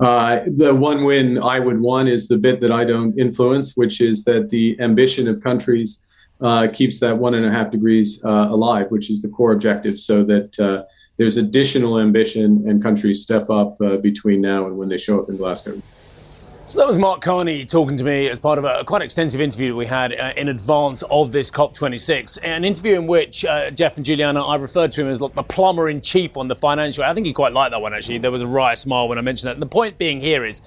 Uh, 0.00 0.40
the 0.56 0.74
one 0.74 1.04
win 1.04 1.38
I 1.38 1.60
would 1.60 1.80
want 1.80 2.08
is 2.08 2.26
the 2.26 2.36
bit 2.36 2.60
that 2.60 2.72
I 2.72 2.84
don't 2.84 3.16
influence, 3.18 3.76
which 3.76 4.00
is 4.00 4.24
that 4.24 4.50
the 4.50 4.76
ambition 4.80 5.28
of 5.28 5.40
countries 5.42 6.04
uh, 6.40 6.68
keeps 6.72 7.00
that 7.00 7.16
one 7.16 7.34
and 7.34 7.46
a 7.46 7.50
half 7.50 7.70
degrees 7.70 8.24
uh, 8.24 8.28
alive, 8.28 8.90
which 8.90 9.10
is 9.10 9.22
the 9.22 9.28
core 9.28 9.52
objective, 9.52 9.98
so 9.98 10.24
that 10.24 10.58
uh, 10.58 10.84
there's 11.16 11.36
additional 11.36 11.98
ambition 11.98 12.64
and 12.68 12.82
countries 12.82 13.22
step 13.22 13.50
up 13.50 13.80
uh, 13.80 13.96
between 13.96 14.40
now 14.40 14.66
and 14.66 14.76
when 14.76 14.88
they 14.88 14.98
show 14.98 15.20
up 15.20 15.28
in 15.28 15.36
Glasgow. 15.36 15.80
So 16.68 16.80
that 16.80 16.86
was 16.86 16.98
Mark 16.98 17.22
Carney 17.22 17.64
talking 17.64 17.96
to 17.96 18.04
me 18.04 18.28
as 18.28 18.38
part 18.38 18.58
of 18.58 18.66
a 18.66 18.84
quite 18.84 19.00
extensive 19.00 19.40
interview 19.40 19.74
we 19.74 19.86
had 19.86 20.12
uh, 20.12 20.34
in 20.36 20.50
advance 20.50 21.02
of 21.10 21.32
this 21.32 21.50
COP26. 21.50 22.40
An 22.42 22.62
interview 22.62 22.96
in 22.96 23.06
which 23.06 23.42
uh, 23.46 23.70
Geoff 23.70 23.96
and 23.96 24.04
Juliana, 24.04 24.44
I 24.44 24.56
referred 24.56 24.92
to 24.92 25.00
him 25.00 25.08
as 25.08 25.18
the 25.18 25.30
plumber 25.30 25.88
in 25.88 26.02
chief 26.02 26.36
on 26.36 26.46
the 26.46 26.54
financial. 26.54 27.04
I 27.04 27.14
think 27.14 27.26
he 27.26 27.32
quite 27.32 27.54
liked 27.54 27.70
that 27.70 27.80
one 27.80 27.94
actually. 27.94 28.18
There 28.18 28.30
was 28.30 28.42
a 28.42 28.46
wry 28.46 28.74
smile 28.74 29.08
when 29.08 29.16
I 29.16 29.22
mentioned 29.22 29.48
that. 29.48 29.54
And 29.54 29.62
the 29.62 29.66
point 29.66 29.96
being 29.96 30.20
here 30.20 30.44
is 30.44 30.60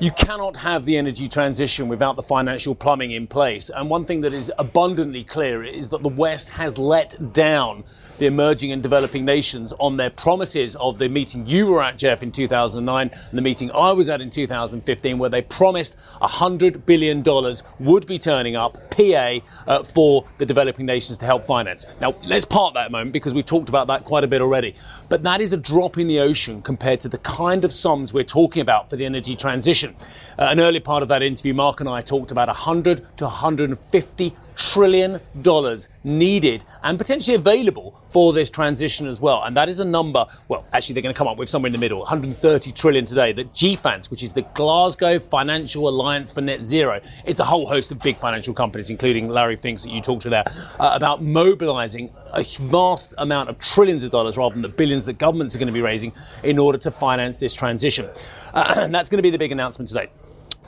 You 0.00 0.12
cannot 0.12 0.56
have 0.58 0.84
the 0.84 0.96
energy 0.96 1.26
transition 1.26 1.88
without 1.88 2.14
the 2.14 2.22
financial 2.22 2.72
plumbing 2.72 3.10
in 3.10 3.26
place. 3.26 3.68
And 3.68 3.90
one 3.90 4.04
thing 4.04 4.20
that 4.20 4.32
is 4.32 4.52
abundantly 4.56 5.24
clear 5.24 5.64
is 5.64 5.88
that 5.88 6.04
the 6.04 6.08
West 6.08 6.50
has 6.50 6.78
let 6.78 7.32
down 7.32 7.82
the 8.18 8.26
emerging 8.26 8.70
and 8.70 8.80
developing 8.80 9.24
nations 9.24 9.72
on 9.80 9.96
their 9.96 10.10
promises 10.10 10.76
of 10.76 10.98
the 10.98 11.08
meeting 11.08 11.44
you 11.48 11.66
were 11.66 11.82
at, 11.82 11.98
Jeff, 11.98 12.22
in 12.22 12.30
2009 12.30 13.10
and 13.10 13.36
the 13.38 13.42
meeting 13.42 13.72
I 13.72 13.90
was 13.90 14.08
at 14.08 14.20
in 14.20 14.30
2015, 14.30 15.18
where 15.18 15.30
they 15.30 15.42
promised 15.42 15.96
$100 16.22 16.86
billion 16.86 17.24
would 17.80 18.06
be 18.06 18.18
turning 18.18 18.54
up, 18.54 18.92
PA, 18.92 19.38
uh, 19.66 19.82
for 19.82 20.24
the 20.38 20.46
developing 20.46 20.86
nations 20.86 21.18
to 21.18 21.26
help 21.26 21.44
finance. 21.44 21.86
Now, 22.00 22.14
let's 22.22 22.44
park 22.44 22.74
that 22.74 22.92
moment 22.92 23.12
because 23.12 23.34
we've 23.34 23.44
talked 23.44 23.68
about 23.68 23.88
that 23.88 24.04
quite 24.04 24.22
a 24.22 24.28
bit 24.28 24.42
already. 24.42 24.76
But 25.08 25.24
that 25.24 25.40
is 25.40 25.52
a 25.52 25.56
drop 25.56 25.98
in 25.98 26.06
the 26.06 26.20
ocean 26.20 26.62
compared 26.62 27.00
to 27.00 27.08
the 27.08 27.18
kind 27.18 27.64
of 27.64 27.72
sums 27.72 28.12
we're 28.12 28.22
talking 28.22 28.62
about 28.62 28.88
for 28.88 28.94
the 28.94 29.04
energy 29.04 29.34
transition. 29.34 29.87
Uh, 30.38 30.42
an 30.42 30.60
early 30.60 30.80
part 30.80 31.02
of 31.02 31.08
that 31.08 31.22
interview, 31.22 31.54
Mark 31.54 31.80
and 31.80 31.88
I 31.88 32.00
talked 32.00 32.30
about 32.30 32.48
100 32.48 33.18
to 33.18 33.24
150 33.24 34.34
trillion 34.58 35.20
dollars 35.40 35.88
needed 36.02 36.64
and 36.82 36.98
potentially 36.98 37.36
available 37.36 37.98
for 38.08 38.32
this 38.32 38.50
transition 38.50 39.06
as 39.06 39.20
well. 39.20 39.42
And 39.44 39.56
that 39.56 39.68
is 39.68 39.80
a 39.80 39.84
number, 39.84 40.26
well, 40.48 40.66
actually 40.72 40.94
they're 40.94 41.02
going 41.02 41.14
to 41.14 41.18
come 41.18 41.28
up 41.28 41.36
with 41.38 41.48
somewhere 41.48 41.68
in 41.68 41.72
the 41.72 41.78
middle, 41.78 42.00
130 42.00 42.72
trillion 42.72 43.04
today, 43.04 43.32
that 43.32 43.52
GFANZ, 43.52 44.10
which 44.10 44.22
is 44.22 44.32
the 44.32 44.42
Glasgow 44.54 45.18
Financial 45.18 45.88
Alliance 45.88 46.32
for 46.32 46.40
Net 46.40 46.62
Zero, 46.62 47.00
it's 47.24 47.40
a 47.40 47.44
whole 47.44 47.66
host 47.66 47.92
of 47.92 48.00
big 48.00 48.16
financial 48.16 48.52
companies, 48.52 48.90
including 48.90 49.28
Larry 49.28 49.56
Finks 49.56 49.84
that 49.84 49.90
you 49.90 50.00
talked 50.00 50.22
to 50.22 50.30
there, 50.30 50.44
uh, 50.80 50.90
about 50.92 51.22
mobilizing 51.22 52.12
a 52.34 52.42
vast 52.42 53.14
amount 53.18 53.48
of 53.48 53.58
trillions 53.58 54.02
of 54.02 54.10
dollars 54.10 54.36
rather 54.36 54.54
than 54.54 54.62
the 54.62 54.68
billions 54.68 55.06
that 55.06 55.18
governments 55.18 55.54
are 55.54 55.58
going 55.58 55.68
to 55.68 55.72
be 55.72 55.82
raising 55.82 56.12
in 56.42 56.58
order 56.58 56.78
to 56.78 56.90
finance 56.90 57.38
this 57.38 57.54
transition. 57.54 58.08
Uh, 58.52 58.74
and 58.80 58.94
that's 58.94 59.08
going 59.08 59.18
to 59.18 59.22
be 59.22 59.30
the 59.30 59.38
big 59.38 59.52
announcement 59.52 59.88
today. 59.88 60.08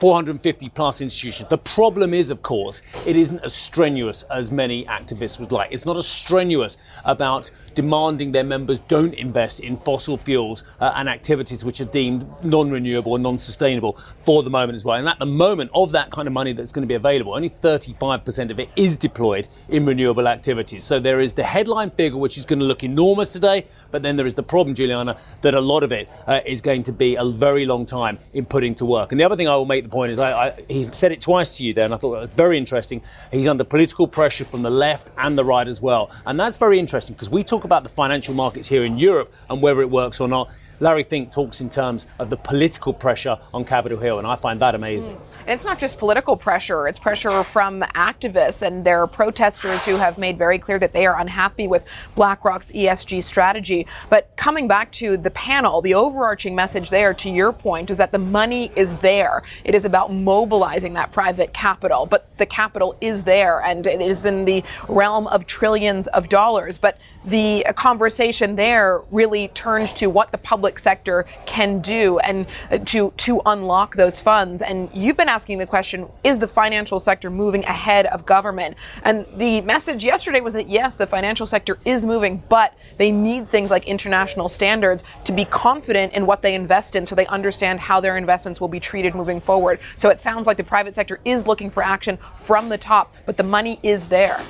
450 0.01 0.71
plus 0.71 1.03
institutions. 1.03 1.49
The 1.51 1.59
problem 1.59 2.15
is, 2.15 2.31
of 2.31 2.43
course, 2.43 2.81
it 3.07 3.17
isn't 3.17 3.45
as 3.45 3.55
strenuous 3.55 4.23
as 4.25 4.51
many 4.51 4.87
activists 4.87 5.39
would 5.39 5.53
like. 5.53 5.71
It's 5.73 5.85
not 5.85 5.99
as 5.99 6.07
strenuous 6.07 6.79
about 7.05 7.51
demanding 7.75 8.33
their 8.33 8.45
members 8.45 8.79
don't 8.81 9.15
invest 9.15 9.61
in 9.61 9.77
fossil 9.77 10.17
fuels 10.17 10.65
uh, 10.81 10.93
and 10.97 11.09
activities 11.09 11.65
which 11.65 11.81
are 11.81 11.87
deemed 11.87 12.27
non 12.43 12.71
renewable 12.71 13.15
and 13.15 13.23
non 13.23 13.39
sustainable 13.39 13.93
for 14.17 14.43
the 14.43 14.51
moment 14.51 14.75
as 14.75 14.85
well. 14.85 14.99
And 14.99 15.09
at 15.09 15.19
the 15.19 15.27
moment, 15.27 15.71
of 15.75 15.93
that 15.93 16.11
kind 16.11 16.27
of 16.27 16.35
money 16.35 16.53
that's 16.53 16.73
going 16.73 16.83
to 16.83 16.89
be 16.89 16.95
available, 16.95 17.35
only 17.35 17.51
35% 17.51 18.51
of 18.51 18.59
it 18.59 18.69
is 18.77 18.97
deployed 18.97 19.49
in 19.69 19.85
renewable 19.85 20.29
activities. 20.29 20.85
So 20.85 21.01
there 21.01 21.21
is 21.21 21.33
the 21.33 21.45
headline 21.45 21.91
figure, 21.91 22.19
which 22.19 22.39
is 22.39 22.45
going 22.47 22.59
to 22.59 22.65
look 22.65 22.85
enormous 22.85 23.33
today, 23.33 23.67
but 23.91 24.03
then 24.03 24.17
there 24.17 24.27
is 24.27 24.35
the 24.35 24.43
problem, 24.43 24.75
Juliana, 24.75 25.17
that 25.43 25.55
a 25.55 25.61
lot 25.61 25.83
of 25.83 25.93
it 25.93 26.09
uh, 26.27 26.41
is 26.47 26.61
going 26.61 26.83
to 26.85 26.93
be 26.93 27.17
a 27.17 27.25
very 27.25 27.67
long 27.67 27.87
time 27.87 28.19
in 28.33 28.45
putting 28.45 28.75
to 28.77 28.85
work. 28.85 29.13
And 29.13 29.21
the 29.21 29.25
other 29.25 29.37
thing 29.37 29.49
I 29.49 29.57
will 29.57 29.65
make 29.67 29.85
the 29.85 29.91
point 29.91 30.13
is 30.13 30.19
I, 30.19 30.49
I, 30.49 30.65
he 30.69 30.89
said 30.93 31.13
it 31.13 31.21
twice 31.21 31.57
to 31.59 31.65
you 31.65 31.75
there, 31.75 31.85
and 31.85 31.95
I 31.95 31.97
thought 31.97 32.17
it 32.17 32.21
was 32.21 32.35
very 32.35 32.59
interesting. 32.59 33.03
He's 33.31 33.47
under 33.47 33.65
political 33.65 34.07
pressure 34.07 34.45
from 34.45 34.63
the 34.63 34.71
left 34.71 35.11
and 35.19 35.37
the 35.37 35.45
right 35.45 35.67
as 35.67 35.81
well. 35.81 36.11
And 36.27 36.39
that's 36.39 36.57
very 36.57 36.79
interesting 36.79 37.15
because 37.15 37.31
we 37.31 37.45
talk 37.45 37.60
about 37.65 37.83
the 37.83 37.89
financial 37.89 38.35
markets 38.35 38.69
here 38.69 38.85
in 38.85 38.99
Europe 38.99 39.33
and 39.49 39.63
whether 39.63 39.81
it 39.81 39.91
works 39.91 40.21
or 40.21 40.29
not. 40.29 40.51
Larry 40.81 41.03
Fink 41.03 41.31
talks 41.31 41.61
in 41.61 41.69
terms 41.69 42.07
of 42.19 42.31
the 42.31 42.39
political 42.39 42.95
pressure 42.95 43.39
on 43.53 43.67
Capitol 43.67 43.99
Hill, 43.99 44.17
and 44.17 44.27
I 44.27 44.35
find 44.35 44.59
that 44.61 44.75
amazing. 44.75 45.15
And 45.41 45.51
it's 45.51 45.65
not 45.65 45.79
just 45.79 45.99
political 45.99 46.39
pressure, 46.39 46.89
it's 46.89 46.99
pressure 46.99 47.45
from 47.45 47.83
activists, 47.95 48.63
and 48.63 48.83
there 48.83 49.03
are 49.03 49.07
protesters 49.07 49.85
who 49.85 49.97
have 49.97 50.17
made 50.17 50.39
very 50.39 50.59
clear 50.59 50.79
that 50.79 50.95
they 50.95 51.05
are 51.05 51.21
unhappy 51.21 51.69
with 51.69 51.85
BlackRock's 52.15 52.73
ESG 52.73 53.23
strategy. 53.23 53.87
But 54.09 54.35
coming 54.37 54.69
back 54.69 54.91
to 54.93 55.19
the 55.19 55.31
panel, 55.33 55.83
the 55.83 55.93
overarching 55.93 56.55
message 56.55 56.89
there, 56.89 57.13
to 57.13 57.29
your 57.31 57.53
point, 57.53 57.91
is 57.91 57.99
that 57.99 58.11
the 58.11 58.19
money 58.19 58.73
is 58.75 58.97
there. 59.01 59.43
It 59.65 59.75
is 59.75 59.85
about 59.85 60.11
mobilizing 60.11 60.95
that 60.95 61.13
private 61.13 61.53
capital, 61.53 62.07
but 62.07 62.27
the 62.39 62.47
capital 62.47 62.97
is 63.03 63.25
there, 63.25 63.61
and 63.61 63.87
it 63.87 64.01
is 64.01 64.25
in 64.25 64.47
the 64.47 64.65
realm 64.89 65.27
of 65.27 65.47
trillions 65.47 66.07
of 66.09 66.31
dollars. 66.31 66.79
But 66.79 66.97
the 67.27 67.67
conversation 67.77 68.57
there 68.57 69.03
really 69.11 69.49
turns 69.49 69.93
to 69.95 70.09
what 70.09 70.33
the 70.33 70.39
public 70.39 70.70
public 70.71 70.79
sector 70.79 71.27
can 71.47 71.81
do 71.81 72.19
and 72.21 72.47
uh, 72.71 72.79
to 72.79 73.13
to 73.17 73.41
unlock 73.47 73.97
those 73.97 74.21
funds. 74.21 74.63
And 74.63 74.89
you've 74.95 75.17
been 75.17 75.29
asking 75.29 75.59
the 75.59 75.67
question: 75.67 76.07
Is 76.23 76.39
the 76.39 76.47
financial 76.47 77.01
sector 77.01 77.31
moving 77.31 77.65
ahead 77.65 78.07
of 78.07 78.25
government? 78.25 78.77
And 79.03 79.27
the 79.37 79.63
message 79.63 80.05
yesterday 80.05 80.41
was 80.41 80.55
that 80.55 80.69
yes, 80.69 80.97
the 80.97 81.07
financial 81.07 81.47
sector 81.47 81.79
is 81.85 82.05
moving, 82.05 82.43
but 82.49 82.75
they 82.99 83.11
need 83.11 83.49
things 83.49 83.71
like 83.71 83.87
international 83.87 84.49
standards 84.49 85.03
to 85.25 85.33
be 85.33 85.45
confident 85.45 86.13
in 86.13 86.27
what 86.27 86.43
they 86.43 86.55
invest 86.55 86.95
in, 86.95 87.07
so 87.07 87.15
they 87.15 87.27
understand 87.27 87.81
how 87.81 88.01
their 88.01 88.17
investments 88.17 88.61
will 88.61 88.69
be 88.69 88.81
treated 88.81 89.15
moving 89.15 89.41
forward. 89.41 89.81
So 89.97 90.09
it 90.11 90.21
sounds 90.21 90.47
like 90.47 90.57
the 90.57 90.65
private 90.65 90.95
sector 90.95 91.19
is 91.25 91.47
looking 91.47 91.71
for 91.71 91.83
action 91.83 92.19
from 92.37 92.69
the 92.69 92.79
top, 92.79 93.15
but 93.27 93.37
the 93.37 93.43
money 93.43 93.81
is 93.83 94.07
there. 94.07 94.41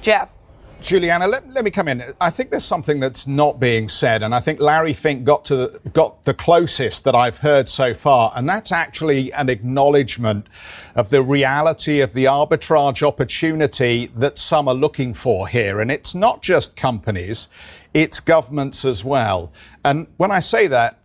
Geoff. 0.00 0.41
Juliana, 0.82 1.28
let, 1.28 1.48
let 1.50 1.64
me 1.64 1.70
come 1.70 1.86
in. 1.86 2.02
I 2.20 2.30
think 2.30 2.50
there's 2.50 2.64
something 2.64 2.98
that's 2.98 3.28
not 3.28 3.60
being 3.60 3.88
said, 3.88 4.22
and 4.24 4.34
I 4.34 4.40
think 4.40 4.60
Larry 4.60 4.92
Fink 4.92 5.24
got 5.24 5.44
to 5.46 5.56
the, 5.56 5.80
got 5.92 6.24
the 6.24 6.34
closest 6.34 7.04
that 7.04 7.14
I've 7.14 7.38
heard 7.38 7.68
so 7.68 7.94
far, 7.94 8.32
and 8.34 8.48
that's 8.48 8.72
actually 8.72 9.32
an 9.32 9.48
acknowledgement 9.48 10.48
of 10.96 11.10
the 11.10 11.22
reality 11.22 12.00
of 12.00 12.14
the 12.14 12.24
arbitrage 12.24 13.06
opportunity 13.06 14.06
that 14.16 14.38
some 14.38 14.66
are 14.66 14.74
looking 14.74 15.14
for 15.14 15.46
here. 15.46 15.80
And 15.80 15.90
it's 15.90 16.16
not 16.16 16.42
just 16.42 16.74
companies, 16.74 17.48
it's 17.94 18.18
governments 18.18 18.84
as 18.84 19.04
well. 19.04 19.52
And 19.84 20.08
when 20.16 20.32
I 20.32 20.40
say 20.40 20.66
that, 20.66 20.98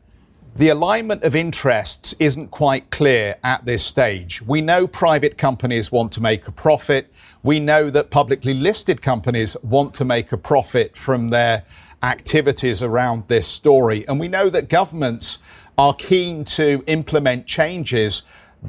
the 0.57 0.69
alignment 0.69 1.21
of 1.21 1.35
interests 1.35 2.15
isn't 2.17 2.49
quite 2.49 2.89
clear 2.89 3.35
at 3.43 3.63
this 3.65 3.85
stage. 3.85 4.41
We 4.41 4.59
know 4.59 4.87
private 4.87 5.37
companies 5.37 5.91
want 5.91 6.11
to 6.13 6.21
make 6.21 6.47
a 6.47 6.51
profit. 6.51 7.13
We 7.43 7.59
know 7.59 7.91
that 7.91 8.09
publicly 8.09 8.55
listed 8.55 8.99
companies 8.99 9.55
want 9.61 9.93
to 9.95 10.05
make 10.05 10.31
a 10.31 10.37
profit 10.37 10.97
from 10.97 11.29
their 11.29 11.63
activities 12.01 12.81
around 12.81 13.27
this 13.27 13.45
story. 13.45 14.03
And 14.07 14.19
we 14.19 14.27
know 14.27 14.49
that 14.49 14.67
governments 14.67 15.37
are 15.77 15.93
keen 15.93 16.43
to 16.43 16.83
implement 16.87 17.45
changes 17.45 18.23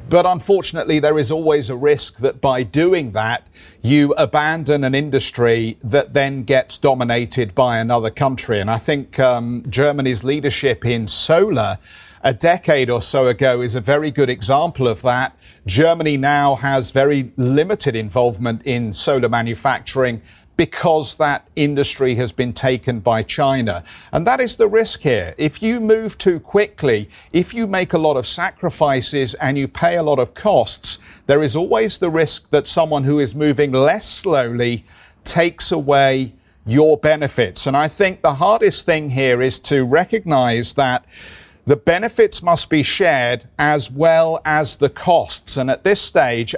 but 0.09 0.25
unfortunately, 0.25 0.99
there 0.99 1.17
is 1.17 1.31
always 1.31 1.69
a 1.69 1.75
risk 1.75 2.17
that 2.17 2.41
by 2.41 2.63
doing 2.63 3.11
that, 3.11 3.47
you 3.81 4.13
abandon 4.17 4.83
an 4.83 4.93
industry 4.93 5.77
that 5.83 6.13
then 6.13 6.43
gets 6.43 6.77
dominated 6.77 7.55
by 7.55 7.77
another 7.79 8.09
country. 8.09 8.59
And 8.59 8.69
I 8.69 8.77
think 8.77 9.19
um, 9.19 9.63
Germany's 9.67 10.23
leadership 10.23 10.85
in 10.85 11.07
solar 11.07 11.77
a 12.21 12.33
decade 12.33 12.89
or 12.89 13.01
so 13.01 13.27
ago 13.27 13.61
is 13.61 13.75
a 13.75 13.81
very 13.81 14.11
good 14.11 14.29
example 14.29 14.87
of 14.87 15.01
that. 15.03 15.37
Germany 15.65 16.17
now 16.17 16.55
has 16.55 16.91
very 16.91 17.31
limited 17.37 17.95
involvement 17.95 18.61
in 18.65 18.91
solar 18.93 19.29
manufacturing 19.29 20.21
because 20.59 21.15
that 21.15 21.47
industry 21.55 22.15
has 22.15 22.33
been 22.33 22.51
taken 22.51 22.99
by 22.99 23.23
China. 23.23 23.81
And 24.11 24.27
that 24.27 24.41
is 24.41 24.57
the 24.57 24.67
risk 24.67 24.99
here. 24.99 25.33
If 25.37 25.63
you 25.63 25.79
move 25.79 26.17
too 26.17 26.41
quickly, 26.41 27.07
if 27.31 27.53
you 27.53 27.65
make 27.65 27.93
a 27.93 27.97
lot 27.97 28.17
of 28.17 28.27
sacrifices 28.27 29.35
and 29.35 29.57
you 29.57 29.69
pay 29.69 29.95
a 29.95 30.03
lot 30.03 30.19
of 30.19 30.33
costs, 30.33 30.97
there 31.27 31.41
is 31.41 31.55
always 31.55 31.99
the 31.99 32.09
risk 32.09 32.49
that 32.49 32.67
someone 32.67 33.05
who 33.05 33.19
is 33.19 33.33
moving 33.33 33.71
less 33.71 34.05
slowly 34.05 34.83
takes 35.23 35.71
away 35.71 36.33
your 36.65 36.97
benefits. 36.97 37.65
And 37.65 37.77
I 37.77 37.87
think 37.87 38.21
the 38.21 38.33
hardest 38.33 38.85
thing 38.85 39.11
here 39.11 39.41
is 39.41 39.61
to 39.61 39.85
recognize 39.85 40.73
that 40.73 41.05
the 41.67 41.77
benefits 41.77 42.43
must 42.43 42.69
be 42.69 42.83
shared 42.83 43.45
as 43.57 43.89
well 43.89 44.41
as 44.43 44.75
the 44.75 44.89
costs. 44.89 45.55
And 45.55 45.71
at 45.71 45.85
this 45.85 46.01
stage, 46.01 46.53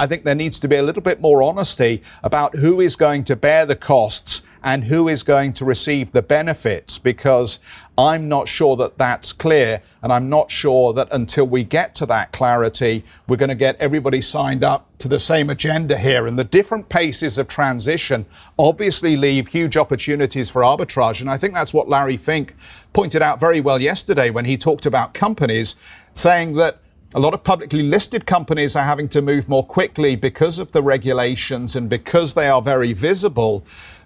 I 0.00 0.06
think 0.06 0.24
there 0.24 0.34
needs 0.34 0.58
to 0.60 0.66
be 0.66 0.76
a 0.76 0.82
little 0.82 1.02
bit 1.02 1.20
more 1.20 1.42
honesty 1.42 2.00
about 2.24 2.54
who 2.54 2.80
is 2.80 2.96
going 2.96 3.22
to 3.24 3.36
bear 3.36 3.66
the 3.66 3.76
costs 3.76 4.40
and 4.64 4.84
who 4.84 5.08
is 5.08 5.22
going 5.22 5.52
to 5.52 5.64
receive 5.66 6.12
the 6.12 6.22
benefits 6.22 6.96
because 6.96 7.58
I'm 7.98 8.26
not 8.26 8.48
sure 8.48 8.76
that 8.76 8.96
that's 8.96 9.34
clear. 9.34 9.82
And 10.02 10.10
I'm 10.10 10.30
not 10.30 10.50
sure 10.50 10.94
that 10.94 11.08
until 11.12 11.46
we 11.46 11.64
get 11.64 11.94
to 11.96 12.06
that 12.06 12.32
clarity, 12.32 13.04
we're 13.28 13.36
going 13.36 13.50
to 13.50 13.54
get 13.54 13.76
everybody 13.76 14.22
signed 14.22 14.64
up 14.64 14.86
to 15.00 15.08
the 15.08 15.18
same 15.18 15.50
agenda 15.50 15.98
here. 15.98 16.26
And 16.26 16.38
the 16.38 16.44
different 16.44 16.88
paces 16.88 17.36
of 17.36 17.46
transition 17.46 18.24
obviously 18.58 19.18
leave 19.18 19.48
huge 19.48 19.76
opportunities 19.76 20.48
for 20.48 20.62
arbitrage. 20.62 21.20
And 21.20 21.28
I 21.28 21.36
think 21.36 21.52
that's 21.52 21.74
what 21.74 21.90
Larry 21.90 22.16
Fink 22.16 22.54
pointed 22.94 23.20
out 23.20 23.38
very 23.38 23.60
well 23.60 23.82
yesterday 23.82 24.30
when 24.30 24.46
he 24.46 24.56
talked 24.56 24.86
about 24.86 25.12
companies 25.12 25.76
saying 26.14 26.54
that 26.54 26.78
a 27.12 27.18
lot 27.18 27.34
of 27.34 27.42
publicly 27.42 27.82
listed 27.82 28.24
companies 28.24 28.76
are 28.76 28.84
having 28.84 29.08
to 29.08 29.20
move 29.20 29.48
more 29.48 29.66
quickly 29.66 30.14
because 30.14 30.60
of 30.60 30.70
the 30.70 30.82
regulations 30.82 31.74
and 31.74 31.90
because 31.90 32.34
they 32.34 32.48
are 32.48 32.62
very 32.62 32.92
visible. 32.92 33.64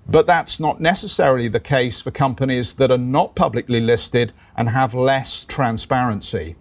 But 0.09 0.27
that's 0.27 0.59
not 0.59 0.81
necessarily 0.81 1.49
the 1.49 1.61
case 1.61 2.01
for 2.01 2.11
companies 2.11 2.75
that 2.75 2.91
are 2.91 2.99
not 2.99 3.35
publicly 3.35 3.81
listed 3.81 4.33
and 4.57 4.71
have 4.71 4.95
less 4.95 5.45
transparency. 5.45 6.57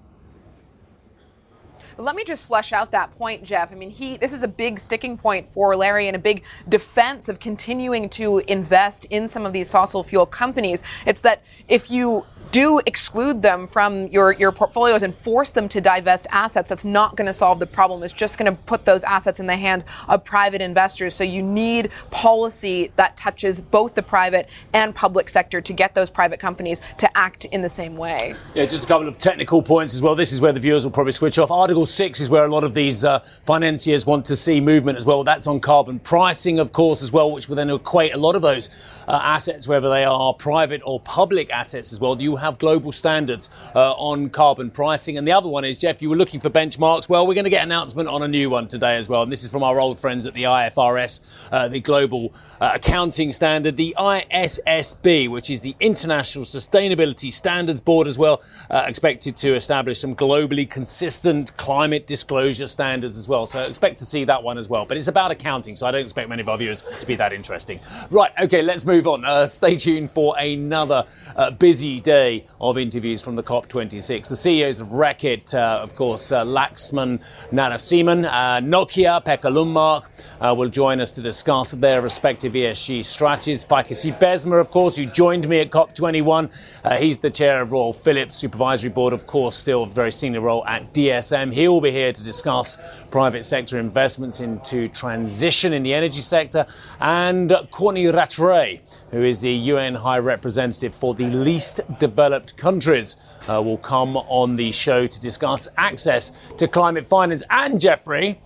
Let 1.97 2.15
me 2.15 2.23
just 2.23 2.45
flesh 2.45 2.73
out 2.73 2.91
that 2.91 3.13
point, 3.15 3.43
Jeff. 3.43 3.71
I 3.71 3.75
mean, 3.75 3.91
he 3.91 4.17
this 4.17 4.33
is 4.33 4.43
a 4.43 4.47
big 4.47 4.79
sticking 4.79 5.17
point 5.17 5.47
for 5.47 5.75
Larry 5.75 6.07
and 6.07 6.15
a 6.15 6.19
big 6.19 6.43
defense 6.67 7.29
of 7.29 7.39
continuing 7.39 8.09
to 8.09 8.39
invest 8.39 9.05
in 9.05 9.27
some 9.27 9.45
of 9.45 9.53
these 9.53 9.69
fossil 9.69 10.03
fuel 10.03 10.25
companies. 10.25 10.81
It's 11.05 11.21
that 11.21 11.43
if 11.67 11.91
you 11.91 12.25
do 12.53 12.79
exclude 12.86 13.41
them 13.41 13.65
from 13.65 14.05
your, 14.07 14.31
your 14.33 14.51
portfolios 14.51 15.01
and 15.01 15.13
force 15.13 15.50
them 15.50 15.67
to 15.67 15.81
divest 15.81 16.27
assets, 16.29 16.69
that's 16.69 16.86
not 16.86 17.17
going 17.17 17.25
to 17.25 17.33
solve 17.33 17.57
the 17.57 17.65
problem. 17.65 18.03
It's 18.03 18.13
just 18.13 18.38
going 18.38 18.55
to 18.55 18.62
put 18.63 18.86
those 18.86 19.03
assets 19.03 19.39
in 19.39 19.48
the 19.48 19.55
hands 19.55 19.83
of 20.07 20.24
private 20.24 20.62
investors. 20.62 21.15
So 21.15 21.24
you 21.24 21.41
need 21.41 21.89
policy 22.12 22.91
that 22.95 23.17
touches 23.17 23.60
both 23.60 23.95
the 23.95 24.03
private 24.03 24.50
and 24.72 24.93
public 24.93 25.29
sector 25.29 25.62
to 25.62 25.74
get 25.74 25.95
those 25.95 26.12
private 26.12 26.39
companies 26.39 26.79
to 27.00 27.17
act 27.17 27.45
in 27.45 27.63
the 27.63 27.69
same 27.69 27.98
way. 27.98 28.36
Yeah, 28.53 28.65
just 28.65 28.86
a 28.86 28.88
couple 28.88 29.07
of 29.07 29.17
technical 29.17 29.63
points 29.63 29.95
as 29.95 30.03
well. 30.03 30.13
This 30.13 30.31
is 30.31 30.39
where 30.39 30.53
the 30.53 30.60
viewers 30.60 30.83
will 30.83 30.91
probably 30.91 31.12
switch 31.12 31.39
off. 31.39 31.50
Article 31.50 31.88
6 31.88 32.19
is 32.19 32.29
where 32.29 32.45
a 32.45 32.51
lot 32.51 32.63
of 32.63 32.75
these 32.75 33.03
uh, 33.03 33.25
financiers 33.45 34.05
want 34.05 34.25
to 34.25 34.36
see 34.36 34.62
movement 34.62 35.00
as 35.00 35.07
well. 35.07 35.24
That's 35.24 35.48
on 35.48 35.60
carbon 35.60 35.98
pricing, 35.98 36.60
of 36.60 36.72
course, 36.72 37.01
as 37.01 37.12
well, 37.12 37.31
which 37.31 37.50
will 37.50 37.55
then 37.55 37.72
equate 37.72 38.13
a 38.13 38.17
lot 38.17 38.36
of 38.36 38.43
those 38.43 38.69
uh, 39.07 39.19
assets, 39.24 39.67
whether 39.67 39.89
they 39.89 40.03
are 40.03 40.33
private 40.33 40.81
or 40.86 41.00
public 41.00 41.51
assets 41.51 41.91
as 41.91 42.00
well. 42.00 42.15
Do 42.15 42.24
you 42.24 42.36
have 42.38 42.57
global 42.57 42.91
standards 42.91 43.50
uh, 43.75 43.91
on 43.93 44.29
carbon 44.29 44.72
pricing. 44.72 45.17
And 45.17 45.27
the 45.27 45.31
other 45.31 45.50
one 45.50 45.65
is, 45.65 45.79
Jeff, 45.79 46.01
you 46.01 46.10
were 46.10 46.15
looking 46.15 46.39
for 46.39 46.50
benchmarks. 46.50 47.10
Well, 47.10 47.25
we're 47.27 47.33
going 47.33 47.43
to 47.45 47.50
get 47.50 47.63
an 47.63 47.72
announcement 47.72 48.07
on 48.10 48.22
a 48.22 48.27
new 48.27 48.50
one 48.50 48.67
today 48.67 48.98
as 48.98 49.10
well. 49.10 49.24
And 49.24 49.31
this 49.31 49.43
is 49.43 49.50
from 49.50 49.63
our 49.63 49.79
old 49.79 50.00
friends 50.00 50.25
at 50.25 50.33
the 50.33 50.43
IFRS, 50.43 51.22
uh, 51.51 51.67
the 51.67 51.79
global 51.79 52.33
uh, 52.62 52.72
accounting 52.75 53.31
standard, 53.31 53.77
the 53.77 53.95
ISSB, 53.98 55.29
which 55.29 55.50
is 55.50 55.62
the 55.62 55.75
International 55.79 56.45
Sustainability 56.45 57.31
Standards 57.31 57.81
Board 57.81 58.07
as 58.07 58.17
well, 58.17 58.41
uh, 58.69 58.86
expected 58.88 59.36
to 59.38 59.55
establish 59.55 60.00
some 60.00 60.15
globally 60.15 60.69
consistent 60.69 61.55
climate 61.57 62.07
disclosure 62.07 62.67
standards 62.67 63.17
as 63.17 63.27
well. 63.27 63.45
So 63.45 63.63
expect 63.65 63.98
to 64.00 64.05
see 64.05 64.25
that 64.25 64.43
one 64.43 64.57
as 64.57 64.69
well. 64.69 64.86
But 64.86 64.98
it's 64.98 65.07
about 65.07 65.31
accounting, 65.31 65.75
so 65.75 65.88
I 65.88 65.91
don't 65.91 66.01
expect 66.01 66.29
many 66.29 66.41
of 66.41 66.50
our 66.50 66.57
viewers 66.57 66.83
to 67.00 67.07
be 67.07 67.15
that 67.15 67.33
interesting. 67.33 67.79
Right, 68.10 68.31
okay, 68.39 68.62
let's 68.62 68.86
move 68.86 68.92
on. 69.01 69.25
Uh, 69.25 69.47
stay 69.47 69.75
tuned 69.75 70.12
for 70.12 70.38
another 70.38 71.05
uh, 71.35 71.50
busy 71.51 72.00
day 72.00 72.45
of 72.62 72.77
interviews 72.77 73.21
from 73.21 73.35
the 73.35 73.43
COP26. 73.43 74.27
The 74.27 74.35
CEOs 74.35 74.79
of 74.79 74.89
Reckitt, 74.89 75.55
uh, 75.55 75.81
of 75.81 75.95
course, 75.95 76.31
uh, 76.31 76.43
Laxman 76.45 77.19
Narasimhan, 77.51 78.25
uh, 78.25 78.62
Nokia, 78.62 79.23
Pekka 79.23 79.51
Lundmark, 79.51 80.05
uh, 80.43 80.53
will 80.53 80.69
join 80.69 81.00
us 81.00 81.12
to 81.13 81.21
discuss 81.21 81.71
their 81.71 82.01
respective 82.01 82.53
ESG 82.53 83.05
strategies. 83.05 83.63
Feike 83.63 83.91
Sijbesma, 83.91 84.59
of 84.59 84.69
course, 84.69 84.97
who 84.97 85.05
joined 85.05 85.47
me 85.47 85.62
at 85.62 85.69
COP21. 85.69 86.51
Uh, 86.83 86.97
he's 86.97 87.17
the 87.17 87.29
chair 87.29 87.62
of 87.62 87.71
Royal 87.71 87.93
Philips 87.93 88.35
Supervisory 88.35 88.89
Board, 88.89 89.13
of 89.13 89.25
course, 89.25 89.55
still 89.55 89.83
a 89.83 89.88
very 89.88 90.12
senior 90.12 90.41
role 90.41 90.65
at 90.65 90.93
DSM. 90.93 91.53
He 91.53 91.67
will 91.67 91.79
be 91.79 91.91
here 91.91 92.12
to 92.12 92.23
discuss 92.23 92.77
private 93.09 93.43
sector 93.43 93.79
investments 93.79 94.41
into 94.41 94.89
transition 94.89 95.71
in 95.71 95.83
the 95.83 95.93
energy 95.93 96.21
sector. 96.21 96.65
And 97.00 97.53
Courtney 97.71 98.07
Rattray, 98.07 98.81
who 99.12 99.23
is 99.23 99.39
the 99.39 99.51
UN 99.51 99.95
High 99.95 100.17
Representative 100.17 100.93
for 100.93 101.13
the 101.13 101.29
least 101.29 101.79
developed 102.00 102.57
countries. 102.57 103.15
Uh, 103.45 103.62
will 103.62 103.77
come 103.77 104.15
on 104.15 104.55
the 104.55 104.71
show 104.71 105.05
to 105.05 105.19
discuss 105.19 105.67
access 105.75 106.31
to 106.55 106.65
climate 106.65 107.05
finance. 107.05 107.43
And 107.50 107.77
Jeffrey, 107.77 108.39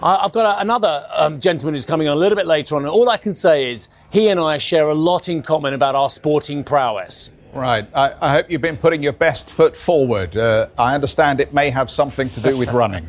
I've 0.00 0.32
got 0.32 0.58
a, 0.58 0.60
another 0.60 1.06
um, 1.12 1.40
gentleman 1.40 1.74
who's 1.74 1.86
coming 1.86 2.08
on 2.08 2.16
a 2.16 2.20
little 2.20 2.36
bit 2.36 2.46
later 2.46 2.76
on, 2.76 2.82
and 2.82 2.90
all 2.90 3.08
I 3.08 3.16
can 3.16 3.32
say 3.32 3.72
is 3.72 3.88
he 4.10 4.28
and 4.28 4.38
I 4.38 4.58
share 4.58 4.88
a 4.88 4.94
lot 4.94 5.28
in 5.28 5.42
common 5.42 5.74
about 5.74 5.94
our 5.94 6.08
sporting 6.08 6.62
prowess. 6.62 7.30
Right. 7.52 7.86
I, 7.94 8.14
I 8.20 8.32
hope 8.34 8.50
you've 8.50 8.60
been 8.60 8.76
putting 8.76 9.02
your 9.02 9.12
best 9.12 9.50
foot 9.50 9.76
forward. 9.76 10.36
Uh, 10.36 10.68
I 10.78 10.94
understand 10.94 11.40
it 11.40 11.52
may 11.52 11.70
have 11.70 11.90
something 11.90 12.28
to 12.30 12.40
do 12.40 12.56
with 12.56 12.70
running. 12.72 13.08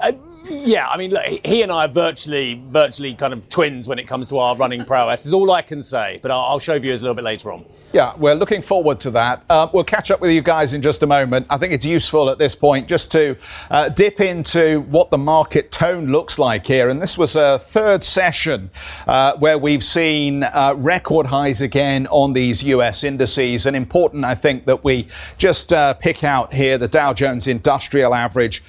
Uh, 0.00 0.12
yeah, 0.50 0.88
I 0.88 0.96
mean, 0.96 1.12
look, 1.12 1.24
he 1.24 1.62
and 1.62 1.70
I 1.70 1.84
are 1.84 1.88
virtually, 1.88 2.62
virtually 2.68 3.14
kind 3.14 3.32
of 3.32 3.48
twins 3.48 3.88
when 3.88 3.98
it 3.98 4.06
comes 4.06 4.28
to 4.30 4.38
our 4.38 4.56
running 4.56 4.84
prowess. 4.84 5.26
Is 5.26 5.32
all 5.32 5.50
I 5.50 5.62
can 5.62 5.80
say. 5.80 6.18
But 6.22 6.30
I'll, 6.30 6.40
I'll 6.40 6.58
show 6.58 6.78
viewers 6.78 7.00
a 7.00 7.04
little 7.04 7.14
bit 7.14 7.24
later 7.24 7.52
on. 7.52 7.64
Yeah, 7.92 8.14
we're 8.16 8.34
looking 8.34 8.62
forward 8.62 9.00
to 9.00 9.10
that. 9.12 9.44
Uh, 9.48 9.68
we'll 9.72 9.84
catch 9.84 10.10
up 10.10 10.20
with 10.20 10.30
you 10.30 10.42
guys 10.42 10.72
in 10.72 10.82
just 10.82 11.02
a 11.02 11.06
moment. 11.06 11.46
I 11.50 11.58
think 11.58 11.72
it's 11.72 11.84
useful 11.84 12.30
at 12.30 12.38
this 12.38 12.54
point 12.54 12.88
just 12.88 13.10
to 13.12 13.36
uh, 13.70 13.88
dip 13.88 14.20
into 14.20 14.82
what 14.82 15.08
the 15.08 15.18
market 15.18 15.72
tone 15.72 16.06
looks 16.06 16.38
like 16.38 16.66
here. 16.66 16.88
And 16.88 17.02
this 17.02 17.18
was 17.18 17.34
a 17.36 17.58
third 17.58 18.04
session 18.04 18.70
uh, 19.06 19.36
where 19.38 19.58
we've 19.58 19.82
seen 19.82 20.44
uh, 20.44 20.74
record 20.76 21.26
highs 21.26 21.60
again 21.60 22.06
on 22.08 22.32
these 22.32 22.62
US 22.62 23.02
indices. 23.02 23.66
And 23.66 23.76
important, 23.76 24.24
I 24.24 24.34
think, 24.34 24.66
that 24.66 24.84
we 24.84 25.06
just 25.36 25.72
uh, 25.72 25.94
pick 25.94 26.22
out 26.22 26.52
here 26.52 26.78
the 26.78 26.88
Dow 26.88 27.12
Jones 27.12 27.48
Industrial 27.48 28.14
Average 28.14 28.62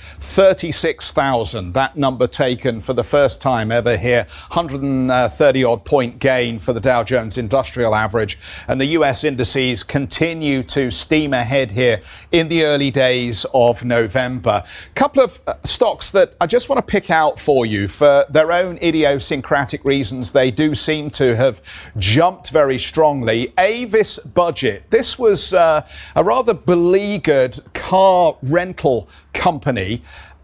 36,000. 1.72 1.74
That 1.74 1.98
number 1.98 2.28
taken 2.28 2.82
for 2.82 2.94
the 2.94 3.04
first 3.04 3.42
time 3.42 3.72
ever 3.72 3.98
here. 3.98 4.26
130 4.50 5.64
odd 5.64 5.86
point 5.86 6.20
gain 6.20 6.60
for 6.60 6.74
the 6.74 6.80
Dow 6.80 7.04
Jones 7.04 7.38
Industrial 7.38 7.96
Average. 7.96 8.38
And 8.68 8.80
the 8.80 8.86
US 8.98 9.02
US 9.02 9.24
indices 9.24 9.84
continue 9.84 10.64
to 10.64 10.92
steam 10.92 11.34
ahead 11.34 11.72
here 11.72 12.00
in 12.32 12.50
the 12.50 12.64
early 12.64 12.92
days 12.92 13.46
of 13.54 13.84
November. 13.84 14.64
A 14.64 14.94
couple 14.94 15.24
of 15.24 15.40
uh, 15.48 15.56
stocks 15.64 16.12
that 16.12 16.36
I 16.40 16.48
just 16.48 16.70
want 16.70 16.78
to 16.86 16.92
pick 16.92 17.10
out 17.10 17.40
for 17.40 17.66
you 17.66 17.88
for 17.88 18.26
their 18.30 18.52
own 18.52 18.78
idiosyncratic 18.78 19.84
reasons. 19.84 20.32
They 20.32 20.52
do 20.52 20.76
seem 20.76 21.10
to 21.12 21.36
have 21.36 21.62
jumped 21.98 22.52
very 22.52 22.78
strongly. 22.78 23.54
Avis 23.58 24.20
Budget. 24.20 24.90
This 24.90 25.18
was 25.18 25.54
uh, 25.54 25.88
a 26.16 26.24
rather 26.24 26.54
beleaguered 26.54 27.60
car 27.74 28.38
rental 28.44 29.10
company 29.34 30.02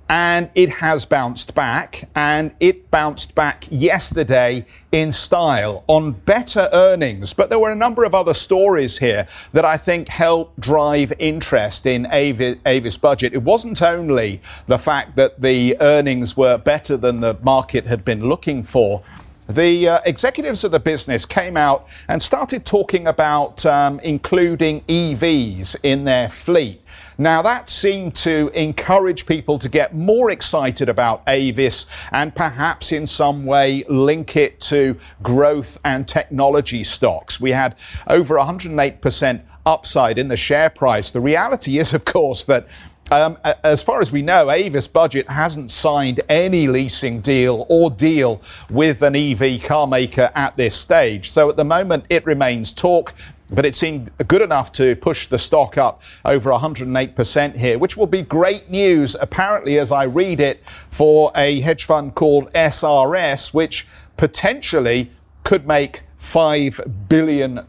and 0.10 0.50
it 0.56 0.70
has 0.70 1.06
bounced 1.06 1.54
back 1.54 2.10
and 2.16 2.52
it 2.60 2.90
bounced 2.90 3.36
back 3.36 3.66
yesterday 3.70 4.66
in 4.92 5.12
style 5.12 5.84
on 5.88 6.12
better 6.12 6.70
earnings. 6.72 7.34
But 7.34 7.50
there 7.50 7.60
were 7.60 7.72
a 7.72 7.76
number 7.76 8.04
of 8.04 8.16
other 8.16 8.34
stories 8.34 8.98
here 9.00 9.28
that 9.52 9.66
i 9.66 9.78
think 9.78 10.08
helped 10.08 10.60
drive 10.60 11.12
interest 11.20 11.86
in 11.86 12.08
avis, 12.12 12.58
avis 12.66 12.98
budget. 12.98 13.34
It 13.34 13.44
wasn't 13.44 13.82
only 13.82 14.42
the 14.68 14.80
fact 14.80 15.16
that 15.16 15.42
the 15.42 15.76
earnings 15.80 16.38
were 16.38 16.58
better 16.58 16.98
than 16.98 17.22
the 17.22 17.38
market 17.42 17.86
had 17.86 18.06
been 18.06 18.26
looking 18.26 18.64
for 18.64 19.04
the 19.50 19.88
uh, 19.88 20.00
executives 20.06 20.64
of 20.64 20.72
the 20.72 20.80
business 20.80 21.26
came 21.26 21.56
out 21.56 21.88
and 22.08 22.22
started 22.22 22.66
talking 22.66 23.08
about 23.08 23.66
um, 23.66 24.00
including 24.02 24.82
EVs 24.82 25.76
in 25.84 26.04
their 26.04 26.30
fleet. 26.30 26.82
Now, 27.18 27.42
that 27.42 27.70
seemed 27.70 28.14
to 28.16 28.52
encourage 28.54 29.26
people 29.26 29.58
to 29.60 29.70
get 29.70 29.96
more 29.96 30.30
excited 30.30 30.90
about 30.90 31.24
Avis 31.28 31.86
and 32.12 32.36
perhaps 32.36 32.92
in 32.92 33.08
some 33.08 33.46
way 33.46 33.84
link 33.90 34.36
it 34.36 34.60
to 34.62 34.98
growth 35.24 35.78
and 35.84 36.08
technology 36.08 36.84
stocks. 36.84 37.40
We 37.40 37.52
had 37.52 37.76
over 38.08 38.36
108% 38.36 39.42
upside 39.68 40.18
in 40.18 40.30
the 40.30 40.38
share 40.38 40.70
price. 40.70 41.12
The 41.12 41.20
reality 41.20 41.78
is, 41.78 41.94
of 41.94 42.06
course, 42.06 42.46
that 42.46 42.68
um, 43.12 43.38
as 43.64 43.82
far 43.82 44.02
as 44.02 44.12
we 44.12 44.22
know, 44.22 44.52
Avis 44.52 44.88
Budget 44.88 45.30
hasn't 45.30 45.72
signed 45.72 46.22
any 46.28 46.68
leasing 46.68 47.22
deal 47.22 47.66
or 47.70 47.90
deal 47.90 48.42
with 48.70 49.02
an 49.02 49.16
EV 49.16 49.64
car 49.64 49.88
maker 49.88 50.32
at 50.36 50.58
this 50.58 50.76
stage. 50.76 51.32
So 51.32 51.50
at 51.50 51.56
the 51.56 51.64
moment, 51.64 52.06
it 52.10 52.26
remains 52.26 52.74
talk. 52.74 53.14
But 53.50 53.66
it 53.66 53.76
seemed 53.76 54.12
good 54.28 54.42
enough 54.42 54.74
to 54.74 54.98
push 54.98 55.28
the 55.28 55.40
stock 55.40 55.78
up 55.78 56.02
over 56.26 56.52
108% 56.52 57.56
here, 57.56 57.80
which 57.80 57.96
will 57.96 58.06
be 58.06 58.22
great 58.22 58.70
news, 58.70 59.16
apparently, 59.22 59.80
as 59.80 59.90
I 59.90 60.04
read 60.04 60.42
it, 60.42 60.66
for 60.66 61.32
a 61.34 61.62
hedge 61.62 61.86
fund 61.86 62.14
called 62.14 62.52
SRS, 62.52 63.54
which 63.54 63.88
potentially 64.18 65.12
could 65.46 65.66
make 65.66 66.02
$5 66.20 67.08
billion 67.10 67.66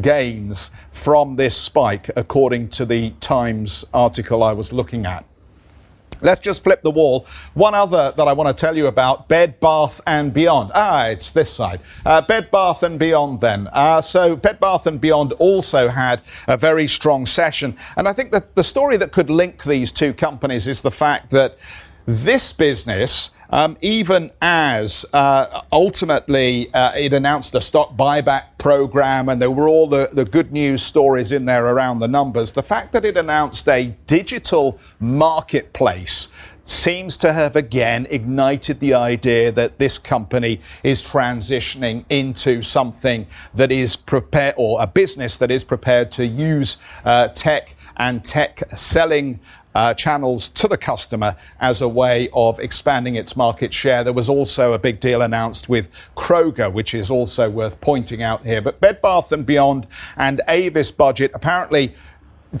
gains 0.00 0.70
from 0.92 1.36
this 1.36 1.56
spike, 1.56 2.10
according 2.16 2.68
to 2.70 2.84
the 2.84 3.10
Times 3.20 3.84
article 3.92 4.42
I 4.42 4.52
was 4.52 4.72
looking 4.72 5.06
at. 5.06 5.24
Let's 6.22 6.40
just 6.40 6.62
flip 6.62 6.82
the 6.82 6.90
wall. 6.90 7.26
One 7.54 7.74
other 7.74 8.12
that 8.16 8.28
I 8.28 8.32
want 8.32 8.48
to 8.48 8.54
tell 8.54 8.76
you 8.76 8.86
about 8.86 9.28
Bed 9.28 9.58
Bath 9.60 10.00
and 10.06 10.32
Beyond. 10.32 10.70
Ah, 10.74 11.06
it's 11.06 11.30
this 11.30 11.50
side. 11.50 11.80
Uh, 12.04 12.20
Bed 12.20 12.50
Bath 12.50 12.82
and 12.82 12.98
Beyond, 12.98 13.40
then. 13.40 13.68
Uh, 13.72 14.00
so, 14.00 14.36
Bed 14.36 14.60
Bath 14.60 14.86
and 14.86 15.00
Beyond 15.00 15.32
also 15.34 15.88
had 15.88 16.20
a 16.46 16.56
very 16.56 16.86
strong 16.86 17.24
session. 17.24 17.76
And 17.96 18.06
I 18.06 18.12
think 18.12 18.32
that 18.32 18.54
the 18.54 18.64
story 18.64 18.96
that 18.98 19.12
could 19.12 19.30
link 19.30 19.64
these 19.64 19.92
two 19.92 20.12
companies 20.12 20.68
is 20.68 20.82
the 20.82 20.90
fact 20.90 21.30
that 21.30 21.56
this 22.10 22.52
business 22.52 23.30
um, 23.52 23.76
even 23.80 24.30
as 24.40 25.04
uh, 25.12 25.62
ultimately 25.72 26.72
uh, 26.72 26.92
it 26.96 27.12
announced 27.12 27.54
a 27.54 27.60
stock 27.60 27.96
buyback 27.96 28.44
program 28.58 29.28
and 29.28 29.42
there 29.42 29.50
were 29.50 29.68
all 29.68 29.88
the, 29.88 30.08
the 30.12 30.24
good 30.24 30.52
news 30.52 30.82
stories 30.82 31.32
in 31.32 31.46
there 31.46 31.66
around 31.66 31.98
the 31.98 32.08
numbers, 32.08 32.52
the 32.52 32.62
fact 32.62 32.92
that 32.92 33.04
it 33.04 33.16
announced 33.16 33.68
a 33.68 33.94
digital 34.06 34.78
marketplace 35.00 36.28
seems 36.70 37.16
to 37.18 37.32
have 37.32 37.56
again 37.56 38.06
ignited 38.10 38.78
the 38.78 38.94
idea 38.94 39.50
that 39.50 39.78
this 39.78 39.98
company 39.98 40.60
is 40.84 41.02
transitioning 41.02 42.04
into 42.08 42.62
something 42.62 43.26
that 43.52 43.72
is 43.72 43.96
prepared 43.96 44.54
or 44.56 44.80
a 44.80 44.86
business 44.86 45.36
that 45.36 45.50
is 45.50 45.64
prepared 45.64 46.12
to 46.12 46.24
use 46.24 46.76
uh, 47.04 47.26
tech 47.28 47.74
and 47.96 48.24
tech 48.24 48.62
selling 48.76 49.40
uh, 49.74 49.94
channels 49.94 50.48
to 50.48 50.66
the 50.66 50.76
customer 50.76 51.36
as 51.60 51.80
a 51.80 51.88
way 51.88 52.28
of 52.32 52.58
expanding 52.58 53.14
its 53.14 53.36
market 53.36 53.72
share. 53.72 54.02
There 54.02 54.12
was 54.12 54.28
also 54.28 54.72
a 54.72 54.78
big 54.78 55.00
deal 55.00 55.22
announced 55.22 55.68
with 55.68 55.90
Kroger, 56.16 56.72
which 56.72 56.94
is 56.94 57.10
also 57.10 57.50
worth 57.50 57.80
pointing 57.80 58.22
out 58.22 58.44
here. 58.44 58.60
But 58.60 58.80
Bed 58.80 59.00
Bath 59.00 59.32
and 59.32 59.46
Beyond 59.46 59.86
and 60.16 60.40
Avis 60.48 60.90
Budget 60.90 61.30
apparently 61.34 61.94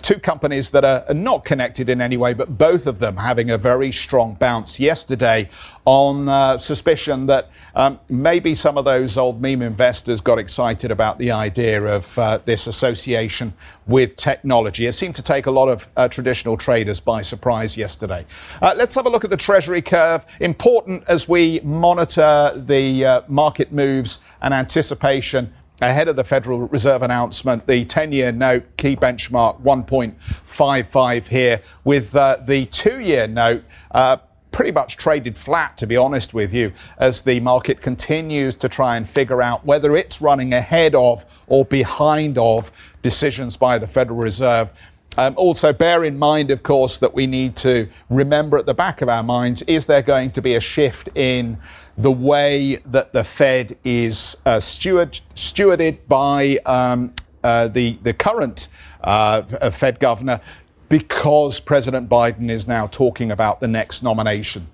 two 0.02 0.18
companies 0.18 0.70
that 0.70 0.84
are 0.84 1.12
not 1.12 1.44
connected 1.44 1.88
in 1.88 2.00
any 2.00 2.16
way, 2.16 2.32
but 2.32 2.56
both 2.56 2.86
of 2.86 3.00
them 3.00 3.16
having 3.16 3.50
a 3.50 3.58
very 3.58 3.90
strong 3.90 4.34
bounce 4.34 4.78
yesterday 4.78 5.48
on 5.84 6.28
uh, 6.28 6.58
suspicion 6.58 7.26
that 7.26 7.50
um, 7.74 7.98
maybe 8.08 8.54
some 8.54 8.78
of 8.78 8.84
those 8.84 9.18
old 9.18 9.42
meme 9.42 9.62
investors 9.62 10.20
got 10.20 10.38
excited 10.38 10.90
about 10.90 11.18
the 11.18 11.32
idea 11.32 11.82
of 11.82 12.18
uh, 12.18 12.38
this 12.44 12.66
association 12.66 13.52
with 13.86 14.14
technology. 14.16 14.86
It 14.86 14.92
seemed 14.92 15.16
to 15.16 15.22
take 15.22 15.46
a 15.46 15.50
lot 15.50 15.68
of 15.68 15.88
uh, 15.96 16.06
traditional 16.08 16.56
traders 16.56 17.00
by 17.00 17.22
surprise 17.22 17.76
yesterday. 17.76 18.24
Uh, 18.62 18.74
let's 18.76 18.94
have 18.94 19.06
a 19.06 19.10
look 19.10 19.24
at 19.24 19.30
the 19.30 19.36
Treasury 19.36 19.82
curve. 19.82 20.24
Important 20.40 21.02
as 21.08 21.28
we 21.28 21.60
monitor 21.64 22.52
the 22.54 23.04
uh, 23.04 23.22
market 23.26 23.72
moves 23.72 24.20
and 24.40 24.54
anticipation 24.54 25.52
ahead 25.80 26.08
of 26.08 26.16
the 26.16 26.24
Federal 26.24 26.60
Reserve 26.68 27.02
announcement, 27.02 27.66
the 27.66 27.84
10 27.84 28.12
year 28.12 28.32
note 28.32 28.64
key 28.76 28.96
benchmark 28.96 29.60
1.55 29.62 31.28
here, 31.28 31.60
with 31.84 32.14
uh, 32.14 32.36
the 32.44 32.66
two 32.66 33.00
year 33.00 33.26
note. 33.26 33.64
Uh, 33.90 34.18
pretty 34.52 34.72
much 34.72 34.96
traded 34.96 35.38
flat, 35.38 35.76
to 35.78 35.86
be 35.86 35.96
honest 35.96 36.34
with 36.34 36.52
you, 36.52 36.72
as 36.98 37.22
the 37.22 37.38
market 37.38 37.80
continues 37.80 38.56
to 38.56 38.68
try 38.68 38.96
and 38.96 39.08
figure 39.08 39.40
out 39.40 39.64
whether 39.64 39.94
it's 39.96 40.20
running 40.20 40.52
ahead 40.52 40.94
of 40.94 41.24
or 41.46 41.64
behind 41.64 42.36
of 42.36 42.72
decisions 43.00 43.56
by 43.56 43.78
the 43.78 43.86
Federal 43.86 44.18
Reserve. 44.18 44.70
Um, 45.16 45.34
also, 45.36 45.72
bear 45.72 46.04
in 46.04 46.18
mind, 46.18 46.50
of 46.50 46.62
course, 46.62 46.98
that 46.98 47.14
we 47.14 47.26
need 47.26 47.56
to 47.56 47.88
remember 48.08 48.56
at 48.56 48.66
the 48.66 48.74
back 48.74 49.02
of 49.02 49.08
our 49.08 49.22
minds 49.22 49.62
is 49.62 49.86
there 49.86 50.02
going 50.02 50.30
to 50.32 50.42
be 50.42 50.54
a 50.54 50.60
shift 50.60 51.08
in 51.14 51.58
the 51.98 52.12
way 52.12 52.76
that 52.86 53.12
the 53.12 53.24
Fed 53.24 53.76
is 53.84 54.36
uh, 54.46 54.60
steward, 54.60 55.20
stewarded 55.34 55.98
by 56.08 56.58
um, 56.64 57.12
uh, 57.42 57.68
the, 57.68 57.98
the 58.02 58.14
current 58.14 58.68
uh, 59.02 59.42
Fed 59.70 59.98
governor 59.98 60.40
because 60.88 61.60
President 61.60 62.08
Biden 62.08 62.50
is 62.50 62.66
now 62.66 62.86
talking 62.86 63.30
about 63.30 63.60
the 63.60 63.68
next 63.68 64.02
nomination. 64.02 64.68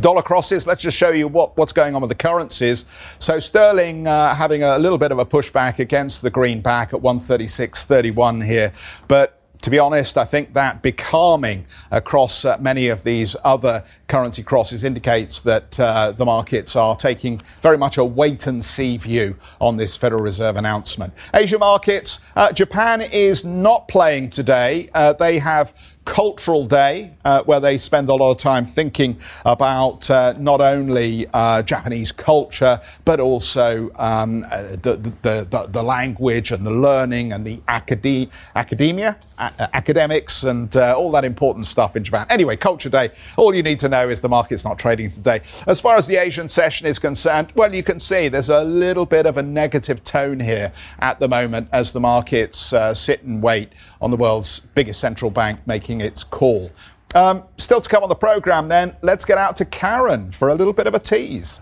Dollar 0.00 0.22
crosses, 0.22 0.66
let's 0.66 0.82
just 0.82 0.96
show 0.96 1.10
you 1.10 1.26
what, 1.26 1.56
what's 1.56 1.72
going 1.72 1.94
on 1.94 2.02
with 2.02 2.10
the 2.10 2.16
currencies. 2.16 2.84
So 3.18 3.40
sterling 3.40 4.06
uh, 4.06 4.34
having 4.34 4.62
a 4.62 4.78
little 4.78 4.98
bit 4.98 5.10
of 5.10 5.18
a 5.18 5.24
pushback 5.24 5.78
against 5.78 6.22
the 6.22 6.30
greenback 6.30 6.92
at 6.92 7.00
136.31 7.00 8.44
here, 8.44 8.72
but 9.08 9.40
to 9.66 9.70
be 9.70 9.80
honest, 9.80 10.16
I 10.16 10.24
think 10.24 10.54
that 10.54 10.80
becalming 10.80 11.64
across 11.90 12.44
uh, 12.44 12.56
many 12.60 12.86
of 12.86 13.02
these 13.02 13.34
other 13.42 13.82
currency 14.06 14.44
crosses 14.44 14.84
indicates 14.84 15.40
that 15.40 15.80
uh, 15.80 16.12
the 16.12 16.24
markets 16.24 16.76
are 16.76 16.94
taking 16.94 17.42
very 17.62 17.76
much 17.76 17.98
a 17.98 18.04
wait 18.04 18.46
and 18.46 18.64
see 18.64 18.96
view 18.96 19.36
on 19.60 19.76
this 19.76 19.96
Federal 19.96 20.22
Reserve 20.22 20.54
announcement. 20.54 21.14
Asia 21.34 21.58
markets, 21.58 22.20
uh, 22.36 22.52
Japan 22.52 23.00
is 23.00 23.44
not 23.44 23.88
playing 23.88 24.30
today. 24.30 24.88
Uh, 24.94 25.12
they 25.14 25.40
have 25.40 25.95
Cultural 26.06 26.66
Day, 26.66 27.12
uh, 27.24 27.42
where 27.42 27.60
they 27.60 27.76
spend 27.76 28.08
a 28.08 28.14
lot 28.14 28.30
of 28.30 28.38
time 28.38 28.64
thinking 28.64 29.18
about 29.44 30.08
uh, 30.08 30.34
not 30.38 30.60
only 30.60 31.26
uh, 31.34 31.62
Japanese 31.62 32.12
culture, 32.12 32.80
but 33.04 33.20
also 33.20 33.90
um, 33.96 34.44
uh, 34.50 34.62
the, 34.62 35.12
the, 35.22 35.46
the, 35.50 35.66
the, 35.68 35.82
language 35.82 36.52
and 36.52 36.64
the 36.64 36.70
learning 36.70 37.32
and 37.32 37.44
the 37.44 37.60
acad- 37.68 38.30
academia, 38.54 39.18
a- 39.36 39.68
academics, 39.74 40.44
and 40.44 40.76
uh, 40.76 40.96
all 40.96 41.10
that 41.10 41.24
important 41.24 41.66
stuff 41.66 41.96
in 41.96 42.04
Japan. 42.04 42.26
Anyway, 42.30 42.56
Culture 42.56 42.88
Day, 42.88 43.10
all 43.36 43.54
you 43.54 43.62
need 43.62 43.80
to 43.80 43.88
know 43.88 44.08
is 44.08 44.20
the 44.20 44.28
market's 44.28 44.64
not 44.64 44.78
trading 44.78 45.10
today. 45.10 45.42
As 45.66 45.80
far 45.80 45.96
as 45.96 46.06
the 46.06 46.16
Asian 46.16 46.48
session 46.48 46.86
is 46.86 46.98
concerned, 47.00 47.52
well, 47.56 47.74
you 47.74 47.82
can 47.82 47.98
see 47.98 48.28
there's 48.28 48.48
a 48.48 48.62
little 48.64 49.06
bit 49.06 49.26
of 49.26 49.36
a 49.36 49.42
negative 49.42 50.04
tone 50.04 50.38
here 50.38 50.72
at 51.00 51.18
the 51.18 51.28
moment 51.28 51.68
as 51.72 51.90
the 51.90 52.00
markets 52.00 52.72
uh, 52.72 52.94
sit 52.94 53.24
and 53.24 53.42
wait 53.42 53.70
on 54.00 54.10
the 54.10 54.16
world's 54.16 54.60
biggest 54.60 55.00
central 55.00 55.30
bank 55.30 55.58
making 55.66 55.95
its 56.00 56.24
call. 56.24 56.70
Um, 57.14 57.44
still 57.56 57.80
to 57.80 57.88
come 57.88 58.02
on 58.02 58.08
the 58.08 58.14
programme, 58.14 58.68
then, 58.68 58.96
let's 59.02 59.24
get 59.24 59.38
out 59.38 59.56
to 59.56 59.64
Karen 59.64 60.30
for 60.32 60.48
a 60.48 60.54
little 60.54 60.72
bit 60.72 60.86
of 60.86 60.94
a 60.94 60.98
tease. 60.98 61.60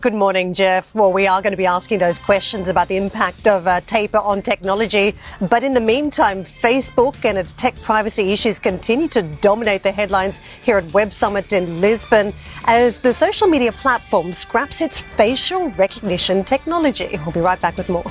Good 0.00 0.14
morning, 0.14 0.54
Jeff. 0.54 0.94
Well, 0.94 1.12
we 1.12 1.26
are 1.26 1.42
going 1.42 1.50
to 1.50 1.58
be 1.58 1.66
asking 1.66 1.98
those 1.98 2.18
questions 2.18 2.68
about 2.68 2.88
the 2.88 2.96
impact 2.96 3.46
of 3.46 3.66
uh, 3.66 3.82
taper 3.82 4.16
on 4.16 4.40
technology. 4.40 5.14
But 5.42 5.62
in 5.62 5.74
the 5.74 5.80
meantime, 5.80 6.42
Facebook 6.42 7.22
and 7.22 7.36
its 7.36 7.52
tech 7.52 7.76
privacy 7.82 8.32
issues 8.32 8.58
continue 8.58 9.08
to 9.08 9.20
dominate 9.20 9.82
the 9.82 9.92
headlines 9.92 10.40
here 10.62 10.78
at 10.78 10.90
Web 10.94 11.12
Summit 11.12 11.52
in 11.52 11.82
Lisbon 11.82 12.32
as 12.64 13.00
the 13.00 13.12
social 13.12 13.46
media 13.46 13.72
platform 13.72 14.32
scraps 14.32 14.80
its 14.80 14.98
facial 14.98 15.68
recognition 15.72 16.44
technology. 16.44 17.18
We'll 17.18 17.32
be 17.32 17.40
right 17.40 17.60
back 17.60 17.76
with 17.76 17.90
more. 17.90 18.10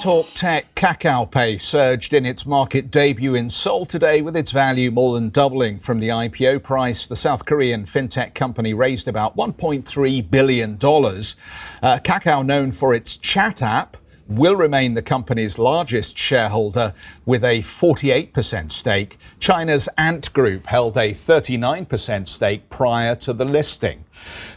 talk 0.00 0.28
tech. 0.32 0.74
Kakao 0.74 1.30
Pay 1.30 1.58
surged 1.58 2.14
in 2.14 2.24
its 2.24 2.46
market 2.46 2.90
debut 2.90 3.34
in 3.34 3.50
Seoul 3.50 3.84
today 3.84 4.22
with 4.22 4.34
its 4.34 4.50
value 4.50 4.90
more 4.90 5.12
than 5.12 5.28
doubling 5.28 5.78
from 5.78 6.00
the 6.00 6.08
IPO 6.08 6.62
price. 6.62 7.06
The 7.06 7.16
South 7.16 7.44
Korean 7.44 7.84
fintech 7.84 8.34
company 8.34 8.72
raised 8.72 9.06
about 9.06 9.36
$1.3 9.36 10.30
billion. 10.30 10.72
Uh, 10.72 10.78
Kakao, 10.78 12.44
known 12.46 12.72
for 12.72 12.94
its 12.94 13.18
chat 13.18 13.60
app, 13.60 13.98
will 14.26 14.56
remain 14.56 14.94
the 14.94 15.02
company's 15.02 15.58
largest 15.58 16.16
shareholder 16.16 16.94
with 17.26 17.44
a 17.44 17.60
48% 17.60 18.72
stake. 18.72 19.18
China's 19.38 19.86
Ant 19.98 20.32
Group 20.32 20.68
held 20.68 20.96
a 20.96 21.10
39% 21.10 22.26
stake 22.26 22.70
prior 22.70 23.14
to 23.16 23.34
the 23.34 23.44
listing. 23.44 24.04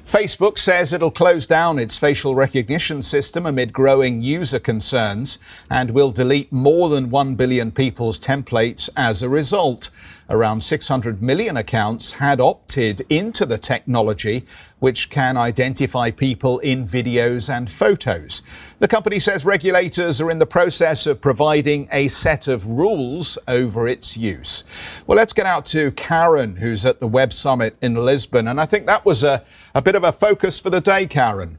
Facebook 0.06 0.60
says 0.60 0.93
it'll 0.93 1.10
close 1.10 1.47
down 1.47 1.80
its 1.80 1.97
facial 1.97 2.36
recognition 2.36 3.02
system 3.02 3.45
amid 3.45 3.73
growing 3.73 4.21
user 4.21 4.60
concerns 4.60 5.39
and 5.71 5.91
will 5.91 6.12
delete 6.12 6.52
more 6.52 6.89
than 6.89 7.10
1 7.10 7.36
billion 7.36 7.71
people's 7.71 8.19
templates 8.19 8.89
as 8.95 9.23
a 9.23 9.30
result. 9.30 9.89
Around 10.30 10.62
600 10.62 11.21
million 11.21 11.58
accounts 11.58 12.13
had 12.13 12.39
opted 12.39 13.02
into 13.10 13.45
the 13.45 13.58
technology, 13.58 14.45
which 14.80 15.10
can 15.10 15.36
identify 15.36 16.12
people 16.12 16.60
in 16.60 16.88
videos 16.88 17.54
and 17.54 17.71
photos. 17.71 18.41
The 18.80 18.88
company 18.88 19.19
says 19.19 19.45
regulators 19.45 20.21
are 20.21 20.32
in 20.32 20.39
the 20.39 20.45
process 20.45 21.08
of 21.08 21.21
providing 21.21 21.88
a 21.91 22.08
set 22.08 22.47
of 22.47 22.65
rules 22.65 23.38
over 23.47 23.88
its 23.88 24.15
use. 24.15 24.63
Well, 25.08 25.17
let's 25.17 25.34
get 25.34 25.45
out 25.45 25.65
to 25.67 25.91
Karen, 25.91 26.58
who's 26.58 26.86
at 26.86 26.99
the 26.99 27.08
Web 27.08 27.34
Summit 27.34 27.76
in 27.82 27.95
Lisbon. 27.95 28.47
And 28.47 28.60
I 28.60 28.65
think 28.65 28.86
that 28.88 29.06
was 29.06 29.23
a, 29.23 29.43
a 29.76 29.82
bit 29.82 29.96
of 29.96 30.04
a 30.04 30.12
focus 30.12 30.60
for 30.60 30.70
the 30.70 30.82
day, 30.82 31.06
Karen. 31.06 31.58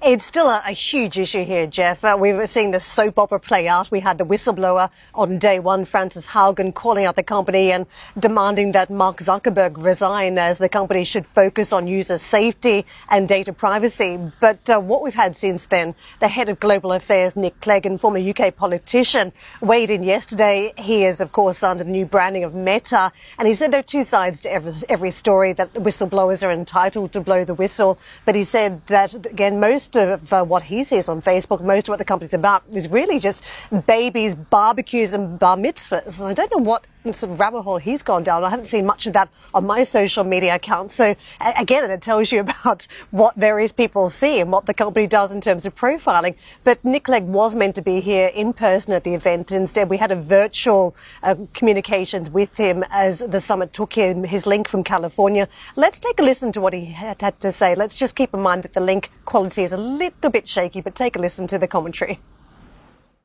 It's 0.00 0.24
still 0.24 0.48
a, 0.48 0.62
a 0.64 0.70
huge 0.70 1.18
issue 1.18 1.44
here, 1.44 1.66
Jeff. 1.66 2.04
Uh, 2.04 2.16
we 2.16 2.32
were 2.32 2.46
seeing 2.46 2.70
the 2.70 2.78
soap 2.78 3.18
opera 3.18 3.40
play 3.40 3.66
out. 3.66 3.90
We 3.90 3.98
had 3.98 4.16
the 4.16 4.24
whistleblower 4.24 4.90
on 5.12 5.38
day 5.38 5.58
one, 5.58 5.84
Frances 5.84 6.24
Haugen, 6.24 6.72
calling 6.72 7.04
out 7.04 7.16
the 7.16 7.24
company 7.24 7.72
and 7.72 7.84
demanding 8.16 8.70
that 8.72 8.90
Mark 8.90 9.18
Zuckerberg 9.18 9.74
resign 9.76 10.38
as 10.38 10.58
the 10.58 10.68
company 10.68 11.02
should 11.02 11.26
focus 11.26 11.72
on 11.72 11.88
user 11.88 12.16
safety 12.16 12.86
and 13.10 13.26
data 13.26 13.52
privacy. 13.52 14.20
But 14.38 14.70
uh, 14.70 14.78
what 14.78 15.02
we've 15.02 15.14
had 15.14 15.36
since 15.36 15.66
then, 15.66 15.96
the 16.20 16.28
head 16.28 16.48
of 16.48 16.60
global 16.60 16.92
affairs, 16.92 17.34
Nick 17.34 17.60
Clegg, 17.60 17.84
and 17.84 18.00
former 18.00 18.20
UK 18.20 18.54
politician, 18.54 19.32
weighed 19.60 19.90
in 19.90 20.04
yesterday. 20.04 20.74
He 20.78 21.06
is, 21.06 21.20
of 21.20 21.32
course, 21.32 21.64
under 21.64 21.82
the 21.82 21.90
new 21.90 22.06
branding 22.06 22.44
of 22.44 22.54
Meta. 22.54 23.10
And 23.36 23.48
he 23.48 23.54
said 23.54 23.72
there 23.72 23.80
are 23.80 23.82
two 23.82 24.04
sides 24.04 24.42
to 24.42 24.52
every, 24.52 24.74
every 24.88 25.10
story 25.10 25.54
that 25.54 25.74
whistleblowers 25.74 26.46
are 26.46 26.52
entitled 26.52 27.10
to 27.14 27.20
blow 27.20 27.42
the 27.44 27.54
whistle. 27.54 27.98
But 28.24 28.36
he 28.36 28.44
said 28.44 28.86
that, 28.86 29.12
again, 29.26 29.58
most 29.58 29.87
of 29.96 30.32
uh, 30.32 30.44
what 30.44 30.62
he 30.62 30.84
sees 30.84 31.08
on 31.08 31.22
Facebook, 31.22 31.62
most 31.62 31.88
of 31.88 31.90
what 31.90 31.98
the 31.98 32.04
company's 32.04 32.34
about 32.34 32.62
is 32.72 32.88
really 32.88 33.18
just 33.18 33.42
babies, 33.86 34.34
barbecues 34.34 35.14
and 35.14 35.38
bar 35.38 35.56
mitzvahs. 35.56 36.20
And 36.20 36.28
I 36.28 36.34
don't 36.34 36.50
know 36.50 36.62
what 36.62 36.86
of 37.04 37.40
rabbit 37.40 37.62
hole 37.62 37.78
he's 37.78 38.02
gone 38.02 38.22
down. 38.22 38.44
I 38.44 38.50
haven't 38.50 38.66
seen 38.66 38.84
much 38.84 39.06
of 39.06 39.12
that 39.14 39.28
on 39.54 39.66
my 39.66 39.84
social 39.84 40.24
media 40.24 40.56
account. 40.56 40.92
So 40.92 41.14
again, 41.40 41.90
it 41.90 42.02
tells 42.02 42.32
you 42.32 42.40
about 42.48 42.86
what 43.10 43.34
various 43.36 43.72
people 43.72 44.10
see 44.10 44.40
and 44.40 44.52
what 44.52 44.66
the 44.66 44.74
company 44.74 45.06
does 45.06 45.32
in 45.32 45.40
terms 45.40 45.64
of 45.66 45.74
profiling. 45.74 46.36
But 46.64 46.84
Nick 46.84 47.04
Clegg 47.04 47.24
was 47.24 47.56
meant 47.56 47.74
to 47.76 47.82
be 47.82 48.00
here 48.00 48.30
in 48.34 48.52
person 48.52 48.92
at 48.92 49.04
the 49.04 49.14
event. 49.14 49.52
Instead, 49.52 49.88
we 49.88 49.96
had 49.96 50.12
a 50.12 50.16
virtual 50.16 50.94
uh, 51.22 51.36
communications 51.54 52.30
with 52.30 52.56
him 52.56 52.84
as 52.90 53.20
the 53.20 53.40
summit 53.40 53.72
took 53.72 53.92
him 53.92 54.24
his 54.24 54.46
link 54.46 54.68
from 54.68 54.84
California. 54.84 55.48
Let's 55.76 55.98
take 55.98 56.20
a 56.20 56.22
listen 56.22 56.52
to 56.52 56.60
what 56.60 56.72
he 56.72 56.86
had, 56.86 57.20
had 57.20 57.40
to 57.40 57.52
say. 57.52 57.74
Let's 57.74 57.96
just 57.96 58.16
keep 58.16 58.34
in 58.34 58.40
mind 58.40 58.64
that 58.64 58.74
the 58.74 58.80
link 58.80 59.10
quality 59.24 59.62
is 59.62 59.72
a 59.72 59.78
little 59.78 60.30
bit 60.30 60.48
shaky, 60.48 60.80
but 60.80 60.94
take 60.94 61.16
a 61.16 61.18
listen 61.18 61.46
to 61.48 61.58
the 61.58 61.68
commentary. 61.68 62.20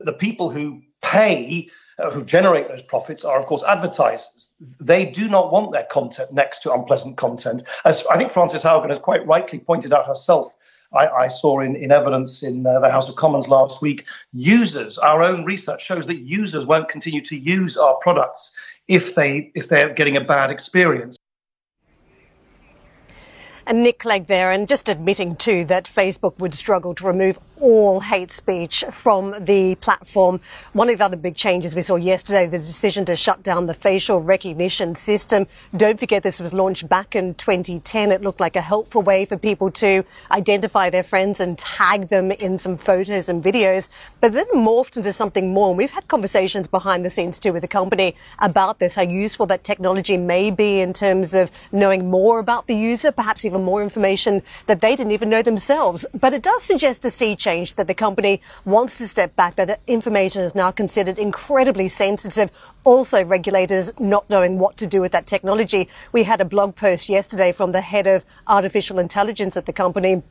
The 0.00 0.12
people 0.12 0.50
who 0.50 0.82
pay 1.02 1.68
uh, 1.98 2.10
who 2.10 2.24
generate 2.24 2.68
those 2.68 2.82
profits 2.82 3.24
are, 3.24 3.38
of 3.38 3.46
course, 3.46 3.62
advertisers. 3.64 4.54
They 4.80 5.04
do 5.04 5.28
not 5.28 5.52
want 5.52 5.72
their 5.72 5.86
content 5.90 6.32
next 6.32 6.60
to 6.60 6.72
unpleasant 6.72 7.16
content. 7.16 7.62
As 7.84 8.04
I 8.10 8.18
think 8.18 8.30
Frances 8.30 8.62
Haugen 8.62 8.90
has 8.90 8.98
quite 8.98 9.26
rightly 9.26 9.58
pointed 9.58 9.92
out 9.92 10.06
herself, 10.06 10.56
I, 10.92 11.08
I 11.08 11.26
saw 11.26 11.60
in, 11.60 11.76
in 11.76 11.90
evidence 11.92 12.42
in 12.42 12.66
uh, 12.66 12.80
the 12.80 12.90
House 12.90 13.08
of 13.08 13.16
Commons 13.16 13.48
last 13.48 13.82
week, 13.82 14.06
users, 14.32 14.96
our 14.98 15.22
own 15.22 15.44
research 15.44 15.84
shows 15.84 16.06
that 16.06 16.18
users 16.18 16.66
won't 16.66 16.88
continue 16.88 17.20
to 17.22 17.36
use 17.36 17.76
our 17.76 17.96
products 18.00 18.54
if 18.86 19.14
they 19.14 19.50
if 19.54 19.68
they're 19.68 19.92
getting 19.92 20.16
a 20.16 20.20
bad 20.20 20.50
experience. 20.50 21.16
And 23.66 23.82
Nick 23.82 24.00
Clegg 24.00 24.26
there, 24.26 24.52
and 24.52 24.68
just 24.68 24.90
admitting 24.90 25.36
too 25.36 25.64
that 25.66 25.84
Facebook 25.84 26.38
would 26.38 26.54
struggle 26.54 26.94
to 26.96 27.06
remove 27.06 27.38
all 27.60 28.00
hate 28.00 28.32
speech 28.32 28.84
from 28.90 29.34
the 29.44 29.74
platform. 29.76 30.40
One 30.72 30.88
of 30.88 30.98
the 30.98 31.04
other 31.04 31.16
big 31.16 31.36
changes 31.36 31.74
we 31.74 31.82
saw 31.82 31.96
yesterday, 31.96 32.46
the 32.46 32.58
decision 32.58 33.04
to 33.06 33.16
shut 33.16 33.42
down 33.42 33.66
the 33.66 33.74
facial 33.74 34.20
recognition 34.20 34.94
system. 34.94 35.46
Don't 35.76 35.98
forget 35.98 36.22
this 36.22 36.40
was 36.40 36.52
launched 36.52 36.88
back 36.88 37.14
in 37.14 37.34
2010. 37.34 38.12
It 38.12 38.22
looked 38.22 38.40
like 38.40 38.56
a 38.56 38.60
helpful 38.60 39.02
way 39.02 39.24
for 39.24 39.36
people 39.36 39.70
to 39.72 40.04
identify 40.30 40.90
their 40.90 41.02
friends 41.02 41.40
and 41.40 41.58
tag 41.58 42.08
them 42.08 42.32
in 42.32 42.58
some 42.58 42.76
photos 42.76 43.28
and 43.28 43.42
videos, 43.42 43.88
but 44.20 44.32
then 44.32 44.46
morphed 44.54 44.96
into 44.96 45.12
something 45.12 45.52
more. 45.52 45.68
And 45.68 45.78
we've 45.78 45.90
had 45.90 46.08
conversations 46.08 46.66
behind 46.66 47.04
the 47.04 47.10
scenes 47.10 47.38
too 47.38 47.52
with 47.52 47.62
the 47.62 47.68
company 47.68 48.16
about 48.38 48.78
this, 48.78 48.94
how 48.94 49.02
useful 49.02 49.46
that 49.46 49.64
technology 49.64 50.16
may 50.16 50.50
be 50.50 50.80
in 50.80 50.92
terms 50.92 51.34
of 51.34 51.50
knowing 51.72 52.10
more 52.10 52.38
about 52.38 52.66
the 52.66 52.74
user, 52.74 53.12
perhaps 53.12 53.44
even 53.44 53.62
more 53.64 53.82
information 53.82 54.42
that 54.66 54.80
they 54.80 54.96
didn't 54.96 55.12
even 55.12 55.30
know 55.30 55.42
themselves. 55.42 56.04
But 56.14 56.32
it 56.32 56.42
does 56.42 56.62
suggest 56.62 57.04
a 57.04 57.10
sea 57.10 57.36
change 57.44 57.74
that 57.74 57.86
the 57.86 57.94
company 57.94 58.40
wants 58.64 58.98
to 58.98 59.06
step 59.06 59.36
back, 59.36 59.56
that 59.56 59.68
the 59.68 59.78
information 59.86 60.42
is 60.42 60.54
now 60.54 60.70
considered 60.70 61.18
incredibly 61.18 61.88
sensitive. 61.88 62.50
Also, 62.84 63.24
regulators 63.24 63.92
not 63.98 64.28
knowing 64.30 64.58
what 64.58 64.76
to 64.78 64.86
do 64.86 65.00
with 65.00 65.12
that 65.12 65.26
technology. 65.26 65.88
We 66.12 66.22
had 66.24 66.40
a 66.40 66.44
blog 66.44 66.74
post 66.74 67.08
yesterday 67.08 67.52
from 67.52 67.72
the 67.72 67.80
head 67.80 68.06
of 68.06 68.24
artificial 68.46 68.98
intelligence 68.98 69.56
at 69.56 69.66
the 69.66 69.72
company 69.72 70.22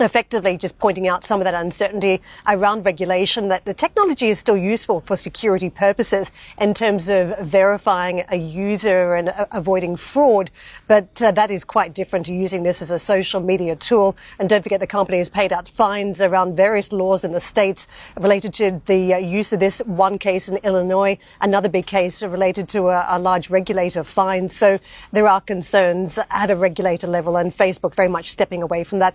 effectively 0.00 0.56
just 0.56 0.78
pointing 0.78 1.08
out 1.08 1.24
some 1.24 1.40
of 1.40 1.44
that 1.44 1.54
uncertainty 1.54 2.20
around 2.46 2.84
regulation 2.84 3.48
that 3.48 3.64
the 3.64 3.74
technology 3.74 4.28
is 4.28 4.38
still 4.38 4.56
useful 4.56 5.00
for 5.00 5.16
security 5.16 5.70
purposes 5.70 6.30
in 6.58 6.74
terms 6.74 7.08
of 7.08 7.36
verifying 7.40 8.24
a 8.30 8.36
user 8.36 9.14
and 9.14 9.28
uh, 9.28 9.46
avoiding 9.52 9.96
fraud. 9.96 10.50
But 10.86 11.20
uh, 11.22 11.32
that 11.32 11.50
is 11.50 11.64
quite 11.64 11.94
different 11.94 12.26
to 12.26 12.34
using 12.34 12.62
this 12.62 12.82
as 12.82 12.90
a 12.90 12.98
social 12.98 13.40
media 13.40 13.76
tool. 13.76 14.16
And 14.38 14.48
don't 14.48 14.62
forget 14.62 14.80
the 14.80 14.86
company 14.86 15.18
has 15.18 15.28
paid 15.28 15.52
out 15.52 15.68
fines 15.68 16.20
around 16.20 16.56
various 16.56 16.92
laws 16.92 17.24
in 17.24 17.32
the 17.32 17.40
states 17.40 17.86
related 18.16 18.54
to 18.54 18.80
the 18.86 19.14
uh, 19.14 19.18
use 19.18 19.52
of 19.52 19.60
this. 19.60 19.80
One 19.80 20.18
case 20.18 20.48
in 20.48 20.56
Illinois, 20.58 21.18
another 21.40 21.68
big 21.68 21.86
case 21.86 22.22
related 22.22 22.68
to 22.70 22.88
a, 22.88 23.06
a 23.08 23.18
large 23.18 23.50
regulator 23.50 24.04
fine. 24.04 24.48
So 24.48 24.78
there 25.12 25.28
are 25.28 25.40
concerns 25.40 26.18
at 26.30 26.50
a 26.50 26.56
regulator 26.56 27.06
level 27.06 27.36
and 27.36 27.56
Facebook 27.56 27.94
very 27.94 28.08
much 28.08 28.30
stepping 28.30 28.62
away 28.62 28.84
from 28.84 29.00
that. 29.00 29.14